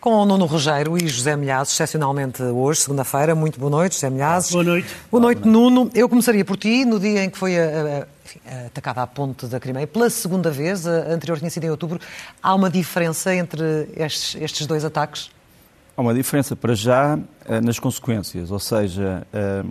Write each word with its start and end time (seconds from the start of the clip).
com 0.00 0.14
o 0.14 0.24
Nuno 0.24 0.46
Rogério 0.46 0.96
e 0.96 1.06
José 1.06 1.36
Milhazes, 1.36 1.74
excepcionalmente 1.74 2.42
hoje, 2.42 2.80
segunda-feira. 2.80 3.34
Muito 3.34 3.60
boa 3.60 3.70
noite, 3.70 3.96
José 3.96 4.08
Milhazes. 4.08 4.50
Boa 4.50 4.64
noite. 4.64 4.88
Boa 5.10 5.20
noite, 5.20 5.46
Nuno. 5.46 5.90
Eu 5.94 6.08
começaria 6.08 6.44
por 6.44 6.56
ti, 6.56 6.86
no 6.86 6.98
dia 6.98 7.22
em 7.22 7.28
que 7.28 7.36
foi 7.36 7.58
a, 7.58 7.64
a, 7.64 8.06
enfim, 8.24 8.40
atacada 8.66 9.02
a 9.02 9.06
ponte 9.06 9.44
da 9.46 9.60
Crimeia, 9.60 9.86
pela 9.86 10.08
segunda 10.08 10.50
vez, 10.50 10.86
a 10.86 11.12
anterior 11.12 11.38
tinha 11.38 11.50
sido 11.50 11.64
em 11.64 11.70
outubro. 11.70 12.00
Há 12.42 12.54
uma 12.54 12.70
diferença 12.70 13.34
entre 13.34 13.88
estes, 13.94 14.40
estes 14.40 14.66
dois 14.66 14.86
ataques? 14.86 15.30
Há 15.94 16.00
uma 16.00 16.14
diferença 16.14 16.56
para 16.56 16.74
já 16.74 17.18
eh, 17.44 17.60
nas 17.60 17.78
consequências, 17.78 18.50
ou 18.50 18.58
seja, 18.58 19.26
eh, 19.34 19.62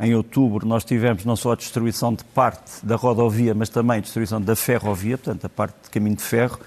em 0.00 0.12
outubro 0.12 0.66
nós 0.66 0.84
tivemos 0.84 1.24
não 1.24 1.36
só 1.36 1.52
a 1.52 1.54
destruição 1.54 2.12
de 2.12 2.24
parte 2.24 2.84
da 2.84 2.96
rodovia, 2.96 3.54
mas 3.54 3.68
também 3.68 3.98
a 3.98 4.00
destruição 4.00 4.40
da 4.40 4.56
ferrovia, 4.56 5.16
portanto 5.16 5.44
a 5.44 5.48
parte 5.48 5.76
de 5.84 5.90
caminho 5.90 6.16
de 6.16 6.22
ferro. 6.22 6.58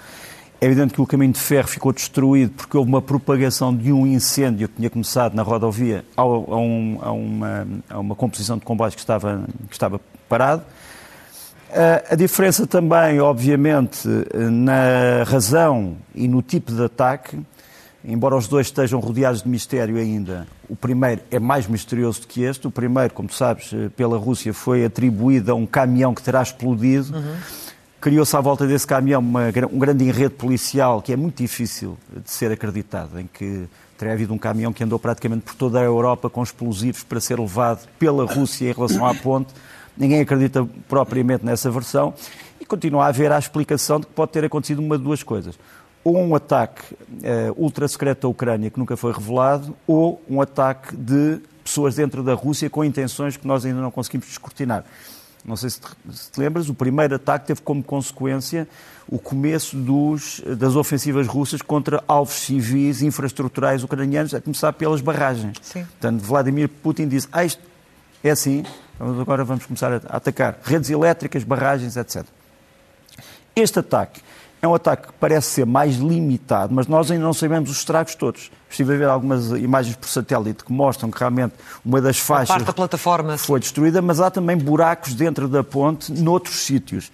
É 0.61 0.65
evidente 0.65 0.93
que 0.93 1.01
o 1.01 1.05
caminho 1.05 1.33
de 1.33 1.39
ferro 1.39 1.67
ficou 1.67 1.91
destruído 1.91 2.51
porque 2.51 2.77
houve 2.77 2.89
uma 2.89 3.01
propagação 3.01 3.75
de 3.75 3.91
um 3.91 4.07
incêndio 4.07 4.69
que 4.69 4.75
tinha 4.75 4.89
começado 4.89 5.33
na 5.33 5.43
rodovia 5.43 6.05
a, 6.15 6.25
um, 6.25 6.97
a, 7.01 7.11
uma, 7.11 7.67
a 7.89 7.99
uma, 7.99 8.15
composição 8.15 8.57
de 8.57 8.63
comboios 8.63 8.95
que 8.95 9.01
estava, 9.01 9.43
que 9.67 9.73
estava 9.73 9.99
parado. 10.29 10.63
Eh, 11.71 12.05
a 12.11 12.15
diferença 12.15 12.65
também, 12.65 13.19
obviamente, 13.19 14.07
na 14.33 15.23
razão 15.25 15.97
e 16.13 16.27
no 16.27 16.41
tipo 16.41 16.71
de 16.71 16.83
ataque 16.83 17.37
embora 18.07 18.35
os 18.35 18.47
dois 18.47 18.67
estejam 18.67 18.99
rodeados 18.99 19.41
de 19.41 19.49
mistério 19.49 19.97
ainda, 19.97 20.47
o 20.69 20.75
primeiro 20.75 21.21
é 21.31 21.39
mais 21.39 21.67
misterioso 21.67 22.21
do 22.21 22.27
que 22.27 22.43
este. 22.43 22.67
O 22.67 22.71
primeiro, 22.71 23.13
como 23.13 23.31
sabes, 23.31 23.71
pela 23.95 24.17
Rússia 24.17 24.53
foi 24.53 24.85
atribuído 24.85 25.51
a 25.51 25.55
um 25.55 25.65
caminhão 25.65 26.13
que 26.13 26.21
terá 26.21 26.41
explodido. 26.41 27.15
Uhum. 27.15 27.35
Criou-se 28.05 28.37
à 28.37 28.39
volta 28.39 28.67
desse 28.67 28.85
caminhão 28.85 29.19
uma, 29.19 29.45
um 29.73 29.79
grande 29.79 30.03
enredo 30.03 30.35
policial 30.35 31.01
que 31.01 31.11
é 31.11 31.15
muito 31.15 31.41
difícil 31.41 31.97
de 32.15 32.29
ser 32.29 32.51
acreditado, 32.51 33.19
em 33.19 33.25
que 33.25 33.67
teria 33.97 34.13
havido 34.13 34.31
um 34.31 34.37
caminhão 34.37 34.71
que 34.71 34.83
andou 34.83 34.99
praticamente 34.99 35.41
por 35.41 35.55
toda 35.55 35.79
a 35.79 35.83
Europa 35.83 36.29
com 36.29 36.43
explosivos 36.43 37.01
para 37.01 37.19
ser 37.19 37.39
levado 37.39 37.87
pela 37.97 38.23
Rússia 38.23 38.69
em 38.69 38.73
relação 38.73 39.07
à 39.07 39.15
ponte. 39.15 39.55
Ninguém 39.97 40.21
acredita 40.21 40.63
propriamente 40.87 41.43
nessa 41.43 41.71
versão 41.71 42.13
e 42.61 42.65
continua 42.67 43.05
a 43.05 43.07
haver 43.07 43.31
a 43.31 43.39
explicação 43.39 43.99
de 43.99 44.05
que 44.05 44.13
pode 44.13 44.33
ter 44.33 44.45
acontecido 44.45 44.83
uma 44.83 44.99
de 44.99 45.03
duas 45.03 45.23
coisas 45.23 45.57
ou 46.03 46.15
um 46.15 46.35
ataque 46.35 46.93
uh, 46.93 47.53
ultra 47.57 47.87
secreto 47.87 48.27
à 48.27 48.29
Ucrânia 48.29 48.69
que 48.69 48.77
nunca 48.77 48.95
foi 48.95 49.13
revelado, 49.13 49.75
ou 49.87 50.21
um 50.29 50.39
ataque 50.39 50.95
de 50.95 51.39
pessoas 51.63 51.95
dentro 51.95 52.21
da 52.21 52.35
Rússia 52.35 52.69
com 52.69 52.85
intenções 52.85 53.35
que 53.35 53.47
nós 53.47 53.65
ainda 53.65 53.81
não 53.81 53.89
conseguimos 53.89 54.27
descortinar. 54.27 54.85
Não 55.45 55.55
sei 55.55 55.69
se 55.69 55.79
te, 55.79 55.87
se 56.11 56.31
te 56.31 56.39
lembras, 56.39 56.69
o 56.69 56.73
primeiro 56.73 57.15
ataque 57.15 57.47
teve 57.47 57.61
como 57.61 57.83
consequência 57.83 58.67
o 59.07 59.19
começo 59.19 59.77
dos, 59.77 60.41
das 60.57 60.75
ofensivas 60.75 61.27
russas 61.27 61.61
contra 61.61 62.03
alvos 62.07 62.33
civis 62.33 63.03
infraestruturais 63.03 63.83
ucranianos, 63.83 64.33
a 64.33 64.41
começar 64.41 64.73
pelas 64.73 65.01
barragens. 65.01 65.57
Sim. 65.61 65.85
Portanto, 65.85 66.21
Vladimir 66.21 66.67
Putin 66.67 67.07
disse, 67.07 67.27
ah, 67.31 67.45
isto 67.45 67.61
é 68.23 68.31
assim, 68.31 68.63
agora 68.99 69.43
vamos 69.43 69.65
começar 69.65 69.93
a 69.93 70.17
atacar 70.17 70.57
redes 70.63 70.89
elétricas, 70.89 71.43
barragens, 71.43 71.95
etc. 71.95 72.25
Este 73.55 73.79
ataque 73.79 74.21
é 74.65 74.67
um 74.67 74.75
ataque 74.75 75.07
que 75.07 75.13
parece 75.19 75.47
ser 75.47 75.65
mais 75.65 75.95
limitado, 75.95 76.73
mas 76.73 76.87
nós 76.87 77.09
ainda 77.09 77.23
não 77.23 77.33
sabemos 77.33 77.69
os 77.69 77.77
estragos 77.77 78.15
todos. 78.15 78.51
Estive 78.69 78.95
a 78.95 78.97
ver 78.97 79.07
algumas 79.07 79.51
imagens 79.51 79.95
por 79.95 80.09
satélite 80.09 80.65
que 80.65 80.73
mostram 80.73 81.09
que 81.09 81.17
realmente 81.17 81.53
uma 81.85 82.01
das 82.01 82.19
faixas 82.19 82.49
parte 82.49 82.65
da 82.65 82.73
plataforma, 82.73 83.37
foi 83.37 83.59
destruída, 83.59 84.01
mas 84.01 84.19
há 84.19 84.29
também 84.29 84.57
buracos 84.57 85.13
dentro 85.13 85.47
da 85.47 85.63
ponte 85.63 86.11
noutros 86.11 86.55
sítios. 86.65 87.11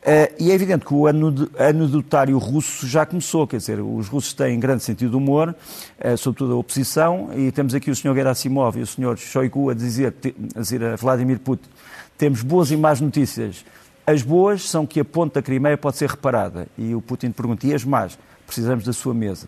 Uh, 0.00 0.32
e 0.38 0.50
é 0.50 0.54
evidente 0.54 0.86
que 0.86 0.94
o 0.94 1.06
anedotário 1.06 2.38
russo 2.38 2.86
já 2.86 3.04
começou, 3.04 3.46
quer 3.46 3.58
dizer, 3.58 3.80
os 3.80 4.08
russos 4.08 4.32
têm 4.32 4.58
grande 4.58 4.82
sentido 4.82 5.10
de 5.10 5.16
humor, 5.16 5.54
uh, 6.02 6.16
sobretudo 6.16 6.54
a 6.54 6.56
oposição, 6.56 7.28
e 7.36 7.52
temos 7.52 7.74
aqui 7.74 7.90
o 7.90 7.94
Sr. 7.94 8.14
Gerasimov 8.14 8.78
e 8.78 8.82
o 8.82 8.86
Sr. 8.86 9.18
Shoigu 9.18 9.68
a 9.68 9.74
dizer, 9.74 10.14
a 10.56 10.60
dizer 10.60 10.82
a 10.82 10.96
Vladimir 10.96 11.38
Putin, 11.38 11.68
temos 12.16 12.42
boas 12.42 12.70
e 12.70 12.76
más 12.78 13.00
notícias 13.00 13.64
as 14.10 14.22
boas 14.22 14.68
são 14.68 14.86
que 14.86 15.00
a 15.00 15.04
ponte 15.04 15.34
da 15.34 15.42
Crimeia 15.42 15.76
pode 15.76 15.96
ser 15.96 16.08
reparada. 16.08 16.66
E 16.76 16.94
o 16.94 17.00
Putin 17.00 17.30
pergunta, 17.30 17.66
e 17.66 17.74
as 17.74 17.84
más? 17.84 18.18
Precisamos 18.46 18.84
da 18.84 18.92
sua 18.92 19.14
mesa. 19.14 19.46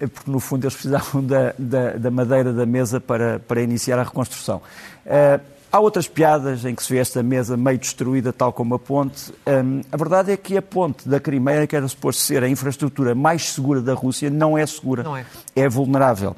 É 0.00 0.06
porque, 0.08 0.28
no 0.28 0.40
fundo, 0.40 0.64
eles 0.64 0.74
precisavam 0.74 1.22
da, 1.22 1.54
da, 1.56 1.92
da 1.92 2.10
madeira 2.10 2.52
da 2.52 2.66
mesa 2.66 3.00
para, 3.00 3.38
para 3.38 3.62
iniciar 3.62 3.98
a 3.98 4.02
reconstrução. 4.02 4.60
Uh, 5.06 5.40
há 5.70 5.78
outras 5.78 6.08
piadas 6.08 6.64
em 6.64 6.74
que 6.74 6.82
se 6.82 6.92
vê 6.92 6.98
esta 6.98 7.22
mesa 7.22 7.56
meio 7.56 7.78
destruída, 7.78 8.32
tal 8.32 8.52
como 8.52 8.74
a 8.74 8.78
ponte. 8.78 9.32
Um, 9.46 9.82
a 9.92 9.96
verdade 9.96 10.32
é 10.32 10.36
que 10.36 10.56
a 10.56 10.62
ponte 10.62 11.08
da 11.08 11.20
Crimeia, 11.20 11.66
que 11.66 11.76
era 11.76 11.86
suposto 11.86 12.22
ser 12.22 12.42
a 12.42 12.48
infraestrutura 12.48 13.14
mais 13.14 13.52
segura 13.52 13.80
da 13.80 13.94
Rússia, 13.94 14.28
não 14.28 14.58
é 14.58 14.66
segura. 14.66 15.04
Não 15.04 15.16
é. 15.16 15.24
É 15.54 15.68
vulnerável. 15.68 16.34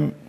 Um, 0.00 0.25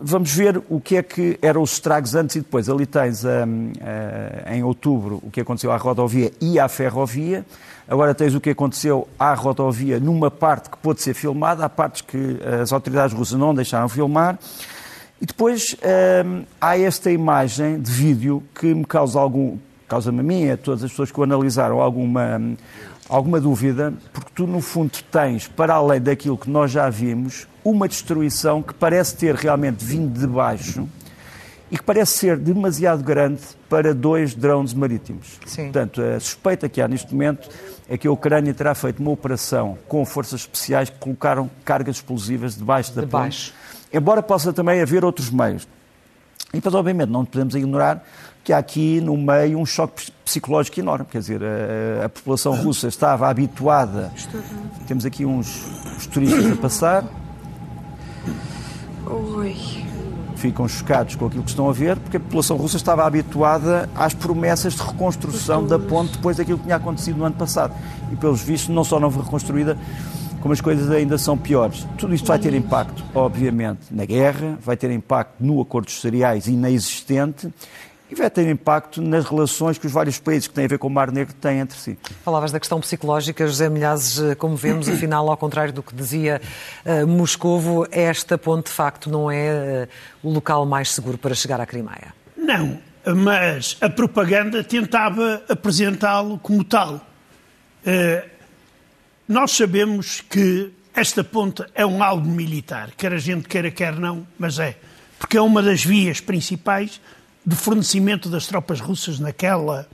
Vamos 0.00 0.32
ver 0.32 0.62
o 0.68 0.80
que 0.80 0.96
é 0.96 1.02
que 1.02 1.38
eram 1.42 1.60
os 1.60 1.72
estragos 1.72 2.14
antes 2.14 2.36
e 2.36 2.40
depois. 2.40 2.68
Ali 2.68 2.86
tens 2.86 3.24
um, 3.24 3.28
uh, 3.28 3.72
eh, 3.80 4.56
em 4.56 4.62
outubro 4.62 5.20
o 5.22 5.30
que 5.30 5.40
aconteceu 5.40 5.72
à 5.72 5.76
rodovia 5.76 6.32
e 6.40 6.58
à 6.60 6.68
ferrovia. 6.68 7.44
Agora 7.88 8.14
tens 8.14 8.34
o 8.34 8.40
que 8.40 8.50
aconteceu 8.50 9.08
à 9.18 9.34
rodovia 9.34 9.98
numa 9.98 10.30
parte 10.30 10.70
que 10.70 10.76
pôde 10.76 11.02
ser 11.02 11.14
filmada, 11.14 11.64
há 11.64 11.68
partes 11.68 12.02
que 12.02 12.38
as 12.62 12.72
autoridades 12.72 13.16
russas 13.16 13.38
não 13.38 13.54
deixaram 13.54 13.88
filmar. 13.88 14.38
E 15.20 15.26
depois 15.26 15.74
um, 16.24 16.44
há 16.60 16.78
esta 16.78 17.10
imagem 17.10 17.80
de 17.80 17.90
vídeo 17.90 18.42
que 18.54 18.72
me 18.72 18.84
causa 18.84 19.18
algum, 19.18 19.56
causa-me 19.88 20.20
a 20.20 20.22
mim 20.22 20.44
e 20.44 20.50
a 20.52 20.56
todas 20.56 20.84
as 20.84 20.90
pessoas 20.90 21.10
que 21.10 21.18
o 21.18 21.24
analisaram 21.24 21.80
alguma, 21.80 22.40
alguma 23.08 23.40
dúvida, 23.40 23.92
porque 24.12 24.30
tu 24.34 24.46
no 24.46 24.60
fundo 24.60 24.92
tens, 25.10 25.48
para 25.48 25.74
além 25.74 26.00
daquilo 26.00 26.36
que 26.36 26.50
nós 26.50 26.70
já 26.70 26.90
vimos, 26.90 27.46
uma 27.64 27.88
destruição 27.88 28.62
que 28.62 28.74
parece 28.74 29.16
ter 29.16 29.34
realmente 29.34 29.84
vindo 29.84 30.18
de 30.18 30.26
baixo 30.26 30.88
e 31.70 31.76
que 31.76 31.82
parece 31.82 32.12
ser 32.12 32.36
demasiado 32.36 33.02
grande 33.02 33.40
para 33.68 33.94
dois 33.94 34.34
drones 34.34 34.72
marítimos. 34.72 35.38
Sim. 35.46 35.64
Portanto, 35.64 36.00
a 36.00 36.18
suspeita 36.20 36.68
que 36.68 36.80
há 36.80 36.88
neste 36.88 37.12
momento 37.12 37.48
é 37.88 37.96
que 37.96 38.06
a 38.06 38.10
Ucrânia 38.10 38.52
terá 38.54 38.74
feito 38.74 39.00
uma 39.00 39.10
operação 39.10 39.78
com 39.86 40.04
forças 40.04 40.40
especiais 40.40 40.90
que 40.90 40.98
colocaram 40.98 41.50
cargas 41.64 41.96
explosivas 41.96 42.56
debaixo 42.56 42.94
da 42.94 43.06
ponte. 43.06 43.54
Embora 43.92 44.22
possa 44.22 44.52
também 44.52 44.80
haver 44.80 45.04
outros 45.04 45.30
meios. 45.30 45.66
E 46.52 46.56
depois, 46.56 46.74
obviamente, 46.74 47.10
não 47.10 47.24
podemos 47.24 47.54
ignorar 47.54 48.02
que 48.48 48.52
há 48.54 48.56
aqui 48.56 48.98
no 49.02 49.14
meio 49.14 49.58
um 49.58 49.66
choque 49.66 50.10
psicológico 50.24 50.80
enorme. 50.80 51.04
Quer 51.10 51.18
dizer, 51.18 51.40
a, 51.44 52.06
a 52.06 52.08
população 52.08 52.54
russa 52.54 52.88
estava 52.88 53.28
habituada. 53.28 54.10
Temos 54.86 55.04
aqui 55.04 55.26
uns, 55.26 55.66
uns 55.94 56.06
turistas 56.06 56.52
a 56.52 56.56
passar 56.56 57.04
Oi. 59.06 59.54
Ficam 60.36 60.66
chocados 60.66 61.14
com 61.14 61.26
aquilo 61.26 61.42
que 61.42 61.50
estão 61.50 61.68
a 61.68 61.74
ver, 61.74 61.98
porque 61.98 62.16
a 62.16 62.20
população 62.20 62.56
russa 62.56 62.78
estava 62.78 63.04
habituada 63.04 63.86
às 63.94 64.14
promessas 64.14 64.74
de 64.74 64.82
reconstrução 64.82 65.66
da 65.66 65.78
ponte 65.78 66.12
depois 66.12 66.38
daquilo 66.38 66.56
que 66.56 66.64
tinha 66.64 66.76
acontecido 66.76 67.18
no 67.18 67.26
ano 67.26 67.34
passado. 67.34 67.74
E, 68.10 68.16
pelos 68.16 68.40
vistos, 68.40 68.74
não 68.74 68.84
só 68.84 68.98
não 68.98 69.10
foi 69.10 69.24
reconstruída, 69.24 69.76
como 70.40 70.54
as 70.54 70.60
coisas 70.60 70.90
ainda 70.90 71.18
são 71.18 71.36
piores. 71.36 71.86
Tudo 71.98 72.14
isto 72.14 72.26
vai 72.26 72.38
ter 72.38 72.54
impacto, 72.54 73.04
obviamente, 73.14 73.80
na 73.90 74.06
guerra, 74.06 74.58
vai 74.62 74.76
ter 74.76 74.90
impacto 74.90 75.34
no 75.40 75.60
acordo 75.60 75.86
dos 75.86 76.00
cereais 76.00 76.46
inexistente 76.46 77.52
e 78.10 78.14
vai 78.14 78.30
ter 78.30 78.48
impacto 78.48 79.02
nas 79.02 79.26
relações 79.26 79.76
que 79.76 79.86
os 79.86 79.92
vários 79.92 80.18
países 80.18 80.48
que 80.48 80.54
têm 80.54 80.64
a 80.64 80.68
ver 80.68 80.78
com 80.78 80.86
o 80.86 80.90
Mar 80.90 81.12
Negro 81.12 81.34
têm 81.34 81.60
entre 81.60 81.76
si. 81.78 81.98
Falavas 82.24 82.50
da 82.50 82.58
questão 82.58 82.80
psicológica, 82.80 83.46
José 83.46 83.68
Milhazes, 83.68 84.18
eh, 84.18 84.34
como 84.34 84.56
vemos, 84.56 84.88
afinal, 84.90 85.28
ao 85.28 85.36
contrário 85.36 85.72
do 85.72 85.82
que 85.82 85.94
dizia 85.94 86.40
uh, 86.84 87.06
Moscovo, 87.06 87.86
esta 87.90 88.38
ponte 88.38 88.66
de 88.66 88.72
facto 88.72 89.10
não 89.10 89.30
é 89.30 89.88
uh, 90.22 90.28
o 90.28 90.32
local 90.32 90.64
mais 90.64 90.90
seguro 90.90 91.18
para 91.18 91.34
chegar 91.34 91.60
à 91.60 91.66
Crimeia. 91.66 92.14
Não, 92.36 92.78
mas 93.14 93.76
a 93.80 93.90
propaganda 93.90 94.64
tentava 94.64 95.42
apresentá-lo 95.48 96.38
como 96.38 96.64
tal. 96.64 96.94
Uh, 96.94 98.28
nós 99.28 99.50
sabemos 99.52 100.22
que 100.22 100.72
esta 100.94 101.22
ponte 101.22 101.62
é 101.74 101.84
um 101.84 102.02
algo 102.02 102.26
militar, 102.26 102.90
quer 102.96 103.12
a 103.12 103.18
gente 103.18 103.46
queira, 103.46 103.70
quer 103.70 103.94
não, 103.94 104.26
mas 104.38 104.58
é. 104.58 104.76
Porque 105.18 105.36
é 105.36 105.42
uma 105.42 105.62
das 105.62 105.84
vias 105.84 106.20
principais 106.20 107.00
de 107.44 107.56
fornecimento 107.56 108.28
das 108.28 108.46
tropas 108.46 108.80
russas 108.80 109.18
naquela, 109.18 109.88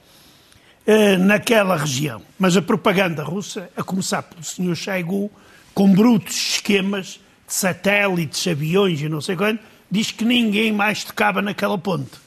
eh, 0.87 1.17
naquela 1.17 1.77
região. 1.77 2.23
Mas 2.39 2.57
a 2.57 2.63
propaganda 2.63 3.23
russa, 3.23 3.71
a 3.77 3.83
começar 3.83 4.23
pelo 4.23 4.43
Sr. 4.43 4.75
Shoigu, 4.75 5.31
com 5.75 5.93
brutos 5.93 6.55
esquemas 6.55 7.21
de 7.47 7.55
satélites, 7.55 8.47
aviões 8.47 9.01
e 9.01 9.09
não 9.09 9.21
sei 9.21 9.37
quando, 9.37 9.59
diz 9.91 10.11
que 10.11 10.25
ninguém 10.25 10.73
mais 10.73 11.05
tocava 11.05 11.43
naquela 11.43 11.79
ponte. 11.79 12.19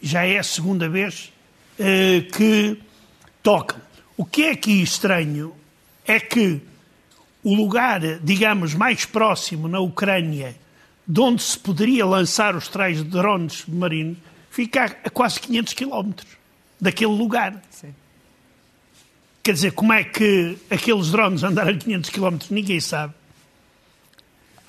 Já 0.00 0.26
é 0.26 0.38
a 0.38 0.42
segunda 0.42 0.88
vez 0.88 1.32
eh, 1.78 2.22
que 2.32 2.78
tocam. 3.42 3.80
O 4.16 4.24
que 4.24 4.44
é 4.44 4.50
aqui 4.52 4.82
estranho 4.82 5.54
é 6.06 6.20
que 6.20 6.60
o 7.42 7.54
lugar, 7.54 8.00
digamos, 8.20 8.74
mais 8.74 9.04
próximo 9.04 9.68
na 9.68 9.80
Ucrânia, 9.80 10.56
de 11.06 11.20
onde 11.20 11.42
se 11.42 11.58
poderia 11.58 12.06
lançar 12.06 12.56
os 12.56 12.68
tais 12.68 13.02
drones 13.02 13.54
submarinos, 13.54 14.16
fica 14.54 14.84
a 14.84 15.10
quase 15.10 15.40
500 15.40 15.74
quilómetros 15.74 16.30
daquele 16.80 17.10
lugar. 17.10 17.60
Sim. 17.70 17.92
Quer 19.42 19.52
dizer, 19.52 19.72
como 19.72 19.92
é 19.92 20.04
que 20.04 20.56
aqueles 20.70 21.10
drones 21.10 21.42
andaram 21.42 21.76
500 21.76 22.08
quilómetros, 22.08 22.50
ninguém 22.50 22.78
sabe. 22.78 23.12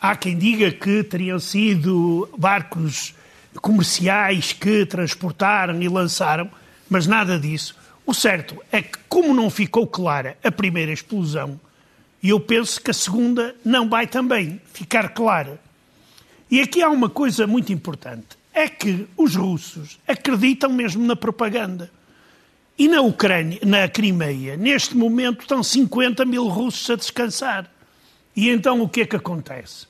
há 0.02 0.16
quem 0.16 0.36
diga 0.36 0.72
que 0.72 1.04
teriam 1.04 1.40
sido 1.40 2.28
barcos 2.36 3.14
comerciais 3.62 4.54
que 4.54 4.88
transportaram 4.88 5.80
e 5.80 5.88
lançaram, 5.88 6.50
mas 6.90 7.06
nada 7.06 7.40
disso. 7.40 7.76
O 8.08 8.14
certo 8.14 8.60
é 8.72 8.82
que, 8.82 8.98
como 9.08 9.36
não 9.36 9.52
ficou 9.52 9.86
clara 9.86 10.36
a 10.44 10.52
primeira 10.52 10.92
explosão, 10.92 11.60
eu 12.24 12.40
penso 12.40 12.82
que 12.82 12.90
a 12.90 12.94
segunda 12.94 13.56
não 13.64 13.88
vai 13.88 14.08
também 14.08 14.60
ficar 14.74 15.10
clara. 15.10 15.60
E 16.50 16.60
aqui 16.60 16.82
há 16.82 16.90
uma 16.90 17.10
coisa 17.10 17.46
muito 17.46 17.72
importante: 17.72 18.36
é 18.56 18.70
que 18.70 19.06
os 19.18 19.36
russos 19.36 20.00
acreditam 20.08 20.72
mesmo 20.72 21.06
na 21.06 21.16
propaganda. 21.16 21.92
E 22.78 22.88
na 22.88 23.02
Ucrânia, 23.02 23.60
na 23.64 23.88
Crimeia, 23.88 24.56
neste 24.56 24.96
momento 24.96 25.42
estão 25.42 25.62
50 25.62 26.26
mil 26.26 26.48
russos 26.48 26.90
a 26.90 26.96
descansar. 26.96 27.70
E 28.36 28.50
então 28.50 28.82
o 28.82 28.90
que 28.90 29.02
é 29.02 29.06
que 29.06 29.16
acontece? 29.16 29.88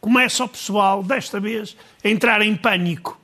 Começa 0.00 0.44
o 0.44 0.48
pessoal, 0.48 1.02
desta 1.02 1.38
vez, 1.38 1.76
a 2.02 2.08
entrar 2.08 2.42
em 2.42 2.56
pânico 2.56 3.20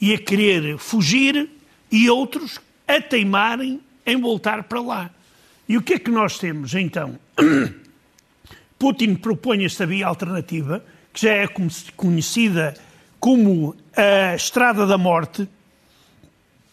e 0.00 0.14
a 0.14 0.18
querer 0.18 0.78
fugir 0.78 1.50
e 1.90 2.08
outros 2.08 2.60
a 2.86 3.00
teimarem 3.00 3.80
em 4.06 4.20
voltar 4.20 4.64
para 4.64 4.80
lá. 4.80 5.10
E 5.68 5.76
o 5.76 5.82
que 5.82 5.94
é 5.94 5.98
que 5.98 6.10
nós 6.10 6.38
temos 6.38 6.74
então? 6.74 7.18
Putin 8.78 9.14
propõe 9.16 9.64
esta 9.64 9.86
via 9.86 10.06
alternativa, 10.06 10.84
que 11.12 11.22
já 11.22 11.32
é 11.32 11.46
conhecida 11.96 12.74
como 13.24 13.74
a 13.96 14.34
Estrada 14.34 14.86
da 14.86 14.98
Morte, 14.98 15.48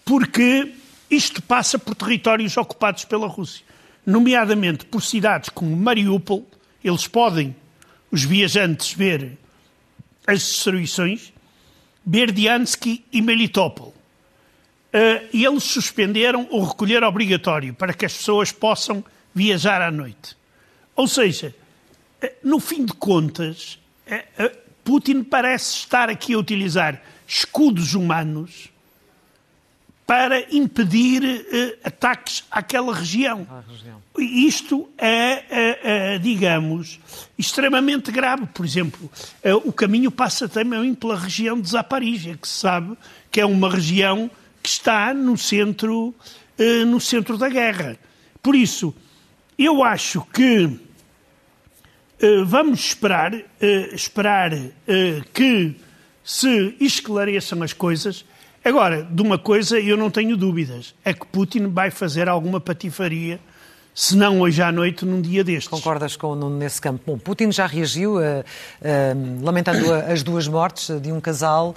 porque 0.03 0.73
isto 1.09 1.41
passa 1.41 1.79
por 1.79 1.95
territórios 1.95 2.57
ocupados 2.57 3.05
pela 3.05 3.25
Rússia, 3.25 3.65
nomeadamente 4.05 4.83
por 4.83 5.01
cidades 5.01 5.47
como 5.47 5.73
Mariupol, 5.77 6.45
eles 6.83 7.07
podem, 7.07 7.55
os 8.11 8.25
viajantes, 8.25 8.91
ver 8.91 9.37
as 10.27 10.39
destruições, 10.39 11.31
Berdiansky 12.03 13.05
e 13.13 13.21
Melitopol. 13.21 13.93
Uh, 14.93 15.29
e 15.31 15.45
eles 15.45 15.63
suspenderam 15.63 16.49
o 16.51 16.65
recolher 16.65 17.01
obrigatório 17.01 17.73
para 17.73 17.93
que 17.93 18.05
as 18.05 18.13
pessoas 18.13 18.51
possam 18.51 19.01
viajar 19.33 19.81
à 19.81 19.89
noite. 19.89 20.35
Ou 20.97 21.07
seja, 21.07 21.55
uh, 22.21 22.27
no 22.43 22.59
fim 22.59 22.83
de 22.83 22.91
contas, 22.91 23.79
uh, 24.05 24.70
Putin 24.91 25.23
parece 25.23 25.77
estar 25.77 26.09
aqui 26.09 26.33
a 26.33 26.37
utilizar 26.37 27.01
escudos 27.25 27.95
humanos 27.95 28.67
para 30.05 30.53
impedir 30.53 31.23
ataques 31.81 32.43
àquela 32.51 32.93
região. 32.93 33.47
região. 33.69 34.01
Isto 34.17 34.89
é, 34.97 36.19
digamos, 36.19 36.99
extremamente 37.37 38.11
grave. 38.11 38.45
Por 38.47 38.65
exemplo, 38.65 39.09
o 39.63 39.71
caminho 39.71 40.11
passa 40.11 40.49
também 40.49 40.93
pela 40.93 41.17
região 41.17 41.61
de 41.61 41.69
Zaparígia, 41.69 42.35
que 42.35 42.45
se 42.45 42.55
sabe 42.55 42.97
que 43.31 43.39
é 43.39 43.45
uma 43.45 43.69
região 43.69 44.29
que 44.61 44.67
está 44.67 45.13
no 45.13 45.37
centro, 45.37 46.13
uh, 46.59 46.85
no 46.85 46.99
centro 46.99 47.37
da 47.37 47.47
guerra. 47.47 47.97
Por 48.43 48.55
isso, 48.55 48.93
eu 49.57 49.83
acho 49.85 50.21
que 50.33 50.65
uh, 50.65 50.79
vamos 52.45 52.79
esperar, 52.79 53.33
uh, 53.33 53.41
esperar 53.93 54.51
que 55.33 55.75
se 56.23 56.75
esclareçam 56.79 57.63
as 57.63 57.73
coisas. 57.73 58.25
Agora, 58.63 59.03
de 59.03 59.21
uma 59.21 59.37
coisa 59.37 59.79
eu 59.79 59.97
não 59.97 60.09
tenho 60.11 60.37
dúvidas, 60.37 60.93
é 61.03 61.13
que 61.13 61.25
Putin 61.25 61.67
vai 61.67 61.89
fazer 61.89 62.29
alguma 62.29 62.59
patifaria 62.59 63.39
se 63.93 64.15
não 64.15 64.39
hoje 64.39 64.61
à 64.61 64.71
noite, 64.71 65.05
num 65.05 65.21
dia 65.21 65.43
destes. 65.43 65.67
Concordas 65.67 66.15
com 66.15 66.31
o 66.31 66.49
nesse 66.49 66.79
campo? 66.79 67.01
Bom, 67.05 67.17
Putin 67.17 67.51
já 67.51 67.65
reagiu, 67.65 68.15
uh, 68.15 68.19
uh, 68.19 69.43
lamentando 69.45 69.93
as 69.93 70.23
duas 70.23 70.47
mortes 70.47 70.99
de 71.01 71.11
um 71.11 71.19
casal 71.19 71.75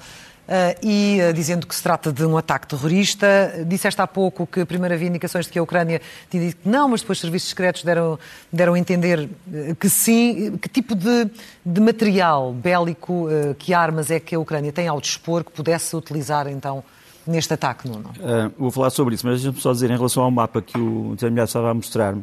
e 0.82 1.18
uh, 1.20 1.32
dizendo 1.32 1.66
que 1.66 1.74
se 1.74 1.82
trata 1.82 2.12
de 2.12 2.24
um 2.24 2.36
ataque 2.36 2.66
terrorista. 2.66 3.64
Disseste 3.66 4.00
há 4.00 4.06
pouco 4.06 4.46
que 4.46 4.64
primeiro 4.64 4.94
havia 4.94 5.08
indicações 5.08 5.46
de 5.46 5.52
que 5.52 5.58
a 5.58 5.62
Ucrânia 5.62 6.00
tinha 6.30 6.46
dito 6.46 6.62
que 6.62 6.68
não, 6.68 6.88
mas 6.88 7.00
depois 7.00 7.18
os 7.18 7.22
serviços 7.22 7.48
secretos 7.48 7.82
deram, 7.82 8.18
deram 8.52 8.74
a 8.74 8.78
entender 8.78 9.28
eh, 9.52 9.74
que 9.78 9.88
sim. 9.88 10.56
Que 10.58 10.68
tipo 10.68 10.94
de, 10.94 11.30
de 11.64 11.80
material 11.80 12.52
bélico, 12.52 13.28
uh, 13.28 13.54
que 13.58 13.72
armas 13.72 14.10
é 14.10 14.20
que 14.20 14.34
a 14.34 14.38
Ucrânia 14.38 14.72
tem 14.72 14.88
ao 14.88 15.00
dispor 15.00 15.44
que 15.44 15.50
pudesse 15.50 15.96
utilizar 15.96 16.46
então 16.46 16.84
neste 17.26 17.54
ataque, 17.54 17.88
Nuno? 17.88 18.12
vou 18.58 18.70
falar 18.70 18.90
sobre 18.90 19.14
isso, 19.14 19.26
mas 19.26 19.40
deixa-me 19.40 19.58
só 19.58 19.72
dizer 19.72 19.90
em 19.90 19.96
relação 19.96 20.22
ao 20.22 20.30
mapa 20.30 20.60
que 20.60 20.76
o 20.76 21.16
Zé 21.18 21.28
estava 21.42 21.70
a 21.70 21.74
mostrar-me 21.74 22.22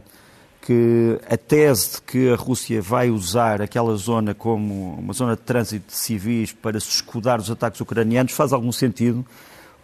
que 0.62 1.20
a 1.28 1.36
tese 1.38 1.96
de 1.96 2.02
que 2.02 2.30
a 2.32 2.36
Rússia 2.36 2.82
vai 2.82 3.10
usar 3.10 3.62
aquela 3.62 3.96
zona 3.96 4.34
como 4.34 4.94
uma 4.94 5.14
zona 5.14 5.36
de 5.36 5.42
trânsito 5.42 5.88
de 5.88 5.98
civis 5.98 6.54
para 6.54 6.80
se 6.80 6.90
escudar 6.90 7.38
dos 7.38 7.50
ataques 7.50 7.82
ucranianos 7.82 8.32
faz 8.32 8.54
algum 8.54 8.72
sentido, 8.72 9.26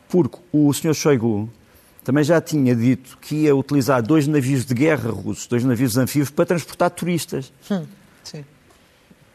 porque 0.08 0.38
o 0.52 0.72
Sr. 0.72 0.94
Shoigu 0.94 1.50
também 2.04 2.24
já 2.24 2.40
tinha 2.40 2.76
dito 2.76 3.18
que 3.20 3.36
ia 3.36 3.56
utilizar 3.56 4.02
dois 4.02 4.28
navios 4.28 4.66
de 4.66 4.74
guerra 4.74 5.10
russos, 5.10 5.48
dois 5.48 5.64
navios 5.64 5.98
anfíbios, 5.98 6.30
para 6.30 6.46
transportar 6.46 6.92
turistas. 6.92 7.52
Hum. 7.70 7.86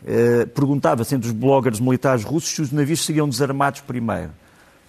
Uh, 0.02 0.46
Perguntava-se 0.48 1.14
entre 1.14 1.28
os 1.28 1.34
bloggers 1.34 1.78
militares 1.78 2.24
russos 2.24 2.50
se 2.50 2.62
os 2.62 2.72
navios 2.72 3.04
seriam 3.04 3.28
desarmados 3.28 3.80
primeiro. 3.80 4.30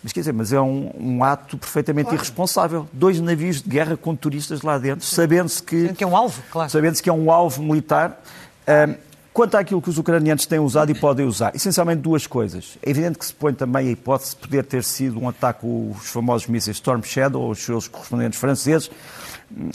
Mas 0.03 0.11
quer 0.11 0.19
dizer, 0.19 0.33
mas 0.33 0.51
é 0.51 0.59
um, 0.59 0.91
um 0.99 1.23
ato 1.23 1.57
perfeitamente 1.57 2.07
claro. 2.07 2.17
irresponsável. 2.17 2.87
Dois 2.91 3.19
navios 3.21 3.61
de 3.61 3.69
guerra 3.69 3.95
com 3.95 4.13
turistas 4.15 4.61
lá 4.61 4.77
dentro, 4.77 5.05
sabendo-se 5.05 5.63
que... 5.63 5.93
Que 5.93 6.03
é 6.03 6.07
um 6.07 6.15
alvo, 6.15 6.43
claro. 6.51 6.69
Sabendo-se 6.69 7.01
que 7.01 7.09
é 7.09 7.13
um 7.13 7.31
alvo 7.31 7.63
militar. 7.63 8.21
Um, 8.67 8.95
quanto 9.31 9.55
àquilo 9.55 9.81
que 9.81 9.89
os 9.89 9.97
ucranianos 9.97 10.45
têm 10.45 10.59
usado 10.59 10.91
e 10.91 10.93
podem 10.93 11.25
usar, 11.25 11.55
essencialmente 11.55 12.01
duas 12.01 12.27
coisas. 12.27 12.77
É 12.85 12.89
evidente 12.89 13.17
que 13.17 13.25
se 13.25 13.33
põe 13.33 13.53
também 13.53 13.87
a 13.87 13.91
hipótese 13.91 14.31
de 14.31 14.41
poder 14.41 14.63
ter 14.65 14.83
sido 14.83 15.19
um 15.19 15.29
ataque 15.29 15.65
os 15.65 16.09
famosos 16.09 16.47
mísseis 16.47 16.77
Storm 16.77 17.01
Shadow 17.01 17.41
ou 17.41 17.51
os 17.51 17.59
seus 17.59 17.87
correspondentes 17.87 18.37
franceses. 18.37 18.91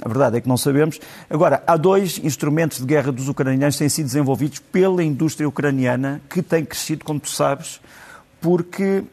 A 0.03 0.09
verdade 0.09 0.37
é 0.37 0.41
que 0.41 0.49
não 0.49 0.57
sabemos. 0.57 1.01
Agora, 1.31 1.63
há 1.67 1.77
dois 1.77 2.21
instrumentos 2.23 2.79
de 2.79 2.85
guerra 2.85 3.11
dos 3.11 3.29
ucranianos 3.29 3.77
que 3.77 3.79
têm 3.81 3.89
sido 3.89 4.07
desenvolvidos 4.07 4.59
pela 4.59 5.03
indústria 5.03 5.49
ucraniana, 5.49 6.21
que 6.29 6.43
tem 6.43 6.65
crescido, 6.65 7.05
como 7.05 7.19
tu 7.19 7.31
sabes, 7.31 7.81
porque 8.41 8.99
uh, 8.99 9.07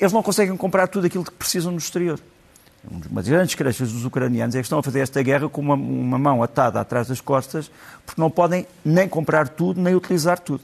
eles 0.00 0.12
não 0.12 0.22
conseguem 0.22 0.56
comprar 0.56 0.86
tudo 0.88 1.06
aquilo 1.06 1.24
que 1.24 1.32
precisam 1.32 1.72
no 1.72 1.78
exterior. 1.78 2.20
Uma 3.10 3.20
das 3.20 3.28
grandes 3.28 3.54
queixas 3.54 3.90
dos 3.90 4.04
ucranianos 4.04 4.54
é 4.54 4.58
que 4.58 4.64
estão 4.64 4.78
a 4.78 4.82
fazer 4.82 5.00
esta 5.00 5.20
guerra 5.22 5.48
com 5.48 5.60
uma, 5.60 5.74
uma, 5.74 6.18
mão 6.18 6.42
atada 6.42 6.80
atrás 6.80 7.08
das 7.08 7.20
costas, 7.20 7.70
porque 8.04 8.20
não 8.20 8.30
podem 8.30 8.66
nem 8.84 9.08
comprar 9.08 9.48
tudo, 9.48 9.80
nem 9.80 9.94
utilizar 9.94 10.38
tudo. 10.38 10.62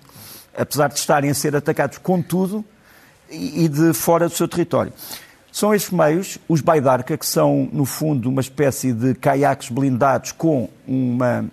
Apesar 0.57 0.89
de 0.89 0.99
estarem 0.99 1.31
a 1.31 1.35
ser 1.35 1.57
atacados 1.57 1.99
com 1.99 2.23
tudo 2.23 2.65
e, 3.29 3.65
e 3.65 3.69
de 3.69 3.93
fora 3.93 4.29
do 4.29 4.35
seu 4.35 4.47
território. 4.47 4.93
São 5.51 5.75
estes 5.75 5.91
meios, 5.91 6.39
os 6.49 6.61
Baidarka, 6.61 7.17
que 7.19 7.27
são, 7.27 7.69
no 7.73 7.85
fundo, 7.85 8.29
uma 8.29 8.41
espécie 8.41 8.93
de 8.93 9.15
caiaques 9.15 9.69
blindados 9.69 10.33
com 10.33 10.69
uma, 10.87 11.45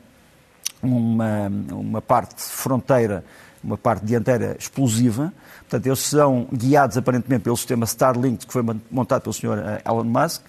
uma, 0.82 1.52
uma 1.72 2.02
parte 2.02 2.42
fronteira, 2.42 3.26
uma 3.64 3.78
parte 3.78 4.06
dianteira 4.06 4.56
explosiva, 4.58 5.34
Portanto, 5.70 5.86
eles 5.86 6.00
são 6.00 6.48
guiados 6.52 6.98
aparentemente 6.98 7.44
pelo 7.44 7.56
sistema 7.56 7.86
Starlink 7.86 8.48
que 8.48 8.52
foi 8.52 8.64
montado 8.90 9.22
pelo 9.22 9.34
Sr. 9.34 9.60
Eh, 9.60 9.82
Elon 9.86 10.04
Musk. 10.04 10.42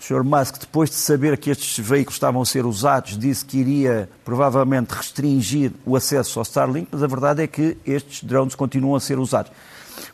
O 0.00 0.04
Sr. 0.04 0.22
Musk, 0.22 0.60
depois 0.60 0.88
de 0.88 0.96
saber 0.96 1.36
que 1.36 1.50
estes 1.50 1.84
veículos 1.84 2.14
estavam 2.14 2.40
a 2.40 2.46
ser 2.46 2.64
usados, 2.64 3.18
disse 3.18 3.44
que 3.44 3.58
iria 3.58 4.08
provavelmente 4.24 4.92
restringir 4.92 5.72
o 5.84 5.96
acesso 5.96 6.38
ao 6.38 6.44
Starlink, 6.44 6.88
mas 6.92 7.02
a 7.02 7.08
verdade 7.08 7.42
é 7.42 7.48
que 7.48 7.76
estes 7.84 8.22
drones 8.22 8.54
continuam 8.54 8.94
a 8.94 9.00
ser 9.00 9.18
usados. 9.18 9.50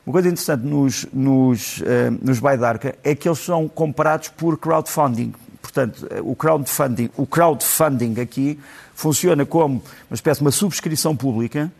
Uma 0.06 0.14
coisa 0.14 0.28
interessante 0.28 0.64
nos, 0.64 1.06
nos, 1.12 1.78
uh, 1.80 1.84
nos 2.22 2.38
Baidarka 2.38 2.94
é 3.04 3.14
que 3.14 3.28
eles 3.28 3.38
são 3.38 3.68
comprados 3.68 4.28
por 4.28 4.56
crowdfunding. 4.56 5.34
Portanto, 5.60 6.06
eh, 6.10 6.20
o 6.22 6.34
crowdfunding, 6.34 7.10
o 7.16 7.26
crowdfunding 7.26 8.18
aqui 8.20 8.58
funciona 8.94 9.44
como 9.44 9.82
uma 10.10 10.14
espécie 10.14 10.38
de 10.40 10.44
uma 10.44 10.50
subscrição 10.50 11.14
pública 11.14 11.70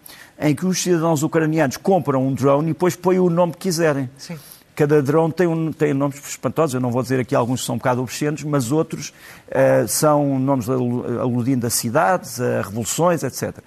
em 0.41 0.55
que 0.55 0.65
os 0.65 0.83
cidadãos 0.83 1.23
ucranianos 1.23 1.77
compram 1.77 2.27
um 2.27 2.33
drone 2.33 2.71
e 2.71 2.73
depois 2.73 2.95
põem 2.95 3.19
o 3.19 3.29
nome 3.29 3.53
que 3.53 3.59
quiserem. 3.59 4.09
Sim. 4.17 4.39
Cada 4.75 5.03
drone 5.03 5.33
tem, 5.33 5.47
um, 5.49 5.73
tem 5.73 5.93
nomes 5.93 6.19
espantosos, 6.25 6.75
eu 6.75 6.81
não 6.81 6.93
vou 6.93 7.03
dizer 7.03 7.19
aqui 7.19 7.35
alguns 7.35 7.65
são 7.65 7.75
um 7.75 7.79
bocado 7.79 8.01
obscenos, 8.01 8.45
mas 8.45 8.71
outros 8.71 9.13
uh, 9.49 9.89
são 9.89 10.39
nomes 10.39 10.69
aludindo 10.69 11.67
a 11.67 11.71
cidades, 11.71 12.41
a 12.41 12.63
revoluções, 12.63 13.25
etc. 13.25 13.59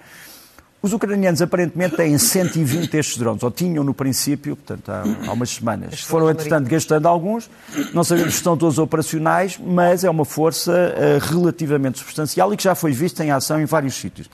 Os 0.80 0.92
ucranianos 0.94 1.42
aparentemente 1.42 1.96
têm 1.96 2.16
120 2.16 2.90
destes 2.90 3.18
drones, 3.18 3.42
ou 3.42 3.50
tinham 3.50 3.84
no 3.84 3.92
princípio, 3.92 4.56
portanto, 4.56 4.88
há, 4.88 5.04
há 5.28 5.32
umas 5.32 5.50
semanas. 5.50 6.00
Foram, 6.00 6.30
entretanto, 6.30 6.66
gastando 6.68 7.06
alguns, 7.06 7.48
não 7.92 8.02
sabemos 8.02 8.32
se 8.32 8.38
estão 8.38 8.56
todos 8.56 8.78
operacionais, 8.78 9.60
mas 9.62 10.04
é 10.04 10.10
uma 10.10 10.24
força 10.24 10.72
uh, 10.72 11.32
relativamente 11.32 11.98
substancial 11.98 12.54
e 12.54 12.56
que 12.56 12.64
já 12.64 12.74
foi 12.74 12.90
vista 12.90 13.22
em 13.22 13.30
ação 13.30 13.60
em 13.60 13.64
vários 13.66 13.94
sítios. 13.94 14.30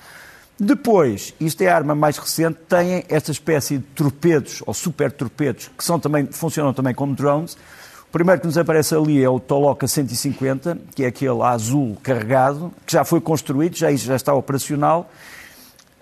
Depois, 0.60 1.34
isto 1.38 1.62
é 1.62 1.68
a 1.68 1.76
arma 1.76 1.94
mais 1.94 2.18
recente, 2.18 2.58
têm 2.68 3.04
esta 3.08 3.30
espécie 3.30 3.78
de 3.78 3.84
torpedos, 3.84 4.60
ou 4.66 4.74
super 4.74 5.12
torpedos, 5.12 5.70
que 5.78 5.84
são 5.84 6.00
também, 6.00 6.26
funcionam 6.26 6.72
também 6.72 6.92
como 6.92 7.14
drones. 7.14 7.54
O 8.08 8.10
primeiro 8.10 8.40
que 8.40 8.46
nos 8.48 8.58
aparece 8.58 8.92
ali 8.92 9.22
é 9.22 9.28
o 9.28 9.38
Toloka 9.38 9.86
150, 9.86 10.76
que 10.96 11.04
é 11.04 11.06
aquele 11.06 11.42
azul 11.42 11.96
carregado, 12.02 12.72
que 12.84 12.92
já 12.92 13.04
foi 13.04 13.20
construído, 13.20 13.76
já, 13.76 13.94
já 13.94 14.16
está 14.16 14.34
operacional. 14.34 15.08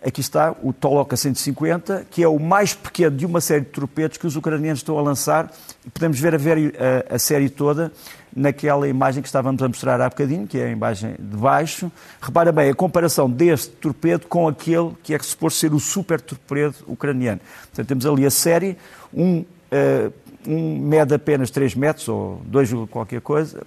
aqui 0.02 0.22
está 0.22 0.54
o 0.62 0.72
Toloka 0.72 1.18
150, 1.18 2.06
que 2.10 2.22
é 2.22 2.28
o 2.28 2.38
mais 2.38 2.72
pequeno 2.72 3.14
de 3.14 3.26
uma 3.26 3.42
série 3.42 3.60
de 3.60 3.70
torpedos 3.70 4.16
que 4.16 4.26
os 4.26 4.36
ucranianos 4.36 4.78
estão 4.78 4.98
a 4.98 5.02
lançar. 5.02 5.52
Podemos 5.92 6.18
ver 6.18 6.34
a, 6.34 6.38
a, 6.38 7.16
a 7.16 7.18
série 7.18 7.50
toda 7.50 7.92
naquela 8.36 8.86
imagem 8.86 9.22
que 9.22 9.28
estávamos 9.28 9.62
a 9.62 9.66
mostrar 9.66 9.98
há 9.98 10.10
bocadinho, 10.10 10.46
que 10.46 10.58
é 10.58 10.66
a 10.66 10.68
imagem 10.68 11.14
de 11.18 11.36
baixo. 11.38 11.90
Repara 12.20 12.52
bem 12.52 12.68
a 12.68 12.74
comparação 12.74 13.30
deste 13.30 13.70
torpedo 13.70 14.26
com 14.26 14.46
aquele 14.46 14.92
que 15.02 15.14
é 15.14 15.18
suposto 15.18 15.58
ser 15.58 15.72
o 15.72 15.80
super 15.80 16.20
torpedo 16.20 16.74
ucraniano. 16.86 17.40
Portanto, 17.68 17.88
temos 17.88 18.04
ali 18.04 18.26
a 18.26 18.30
série, 18.30 18.76
um, 19.12 19.38
uh, 19.40 20.12
um 20.46 20.78
mede 20.78 21.14
apenas 21.14 21.50
3 21.50 21.74
metros, 21.74 22.06
ou 22.08 22.42
2, 22.44 22.70
qualquer 22.90 23.22
coisa, 23.22 23.62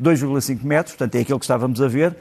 2,5 0.00 0.62
metros, 0.62 0.94
portanto 0.94 1.16
é 1.16 1.20
aquele 1.20 1.38
que 1.40 1.44
estávamos 1.44 1.82
a 1.82 1.88
ver. 1.88 2.16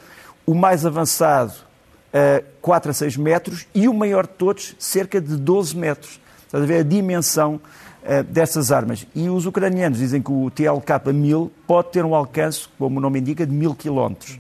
O 0.48 0.56
mais 0.56 0.88
avançado, 0.88 1.54
uh, 1.54 2.44
4 2.60 2.90
a 2.90 2.94
6 2.94 3.18
metros, 3.18 3.68
e 3.74 3.88
o 3.88 3.94
maior 3.94 4.26
de 4.26 4.34
todos, 4.34 4.76
cerca 4.80 5.22
de 5.22 5.38
12 5.38 5.78
metros. 5.78 6.20
Estás 6.44 6.64
a 6.64 6.68
ver 6.68 6.80
a 6.80 6.84
dimensão 6.84 7.62
uh, 8.04 8.24
destas 8.24 8.72
armas. 8.72 9.06
E 9.16 9.30
os 9.30 9.46
ucranianos 9.46 10.00
dizem 10.00 10.22
que 10.22 10.32
o 10.32 10.52
TLK-1000 10.52 11.50
pode 11.68 11.92
ter 11.92 12.06
um 12.06 12.16
alcance, 12.16 12.68
como 12.78 13.00
o 13.00 13.02
nome 13.02 13.20
indica, 13.20 13.46
de 13.46 13.54
1000 13.54 13.76
quilómetros. 13.76 14.40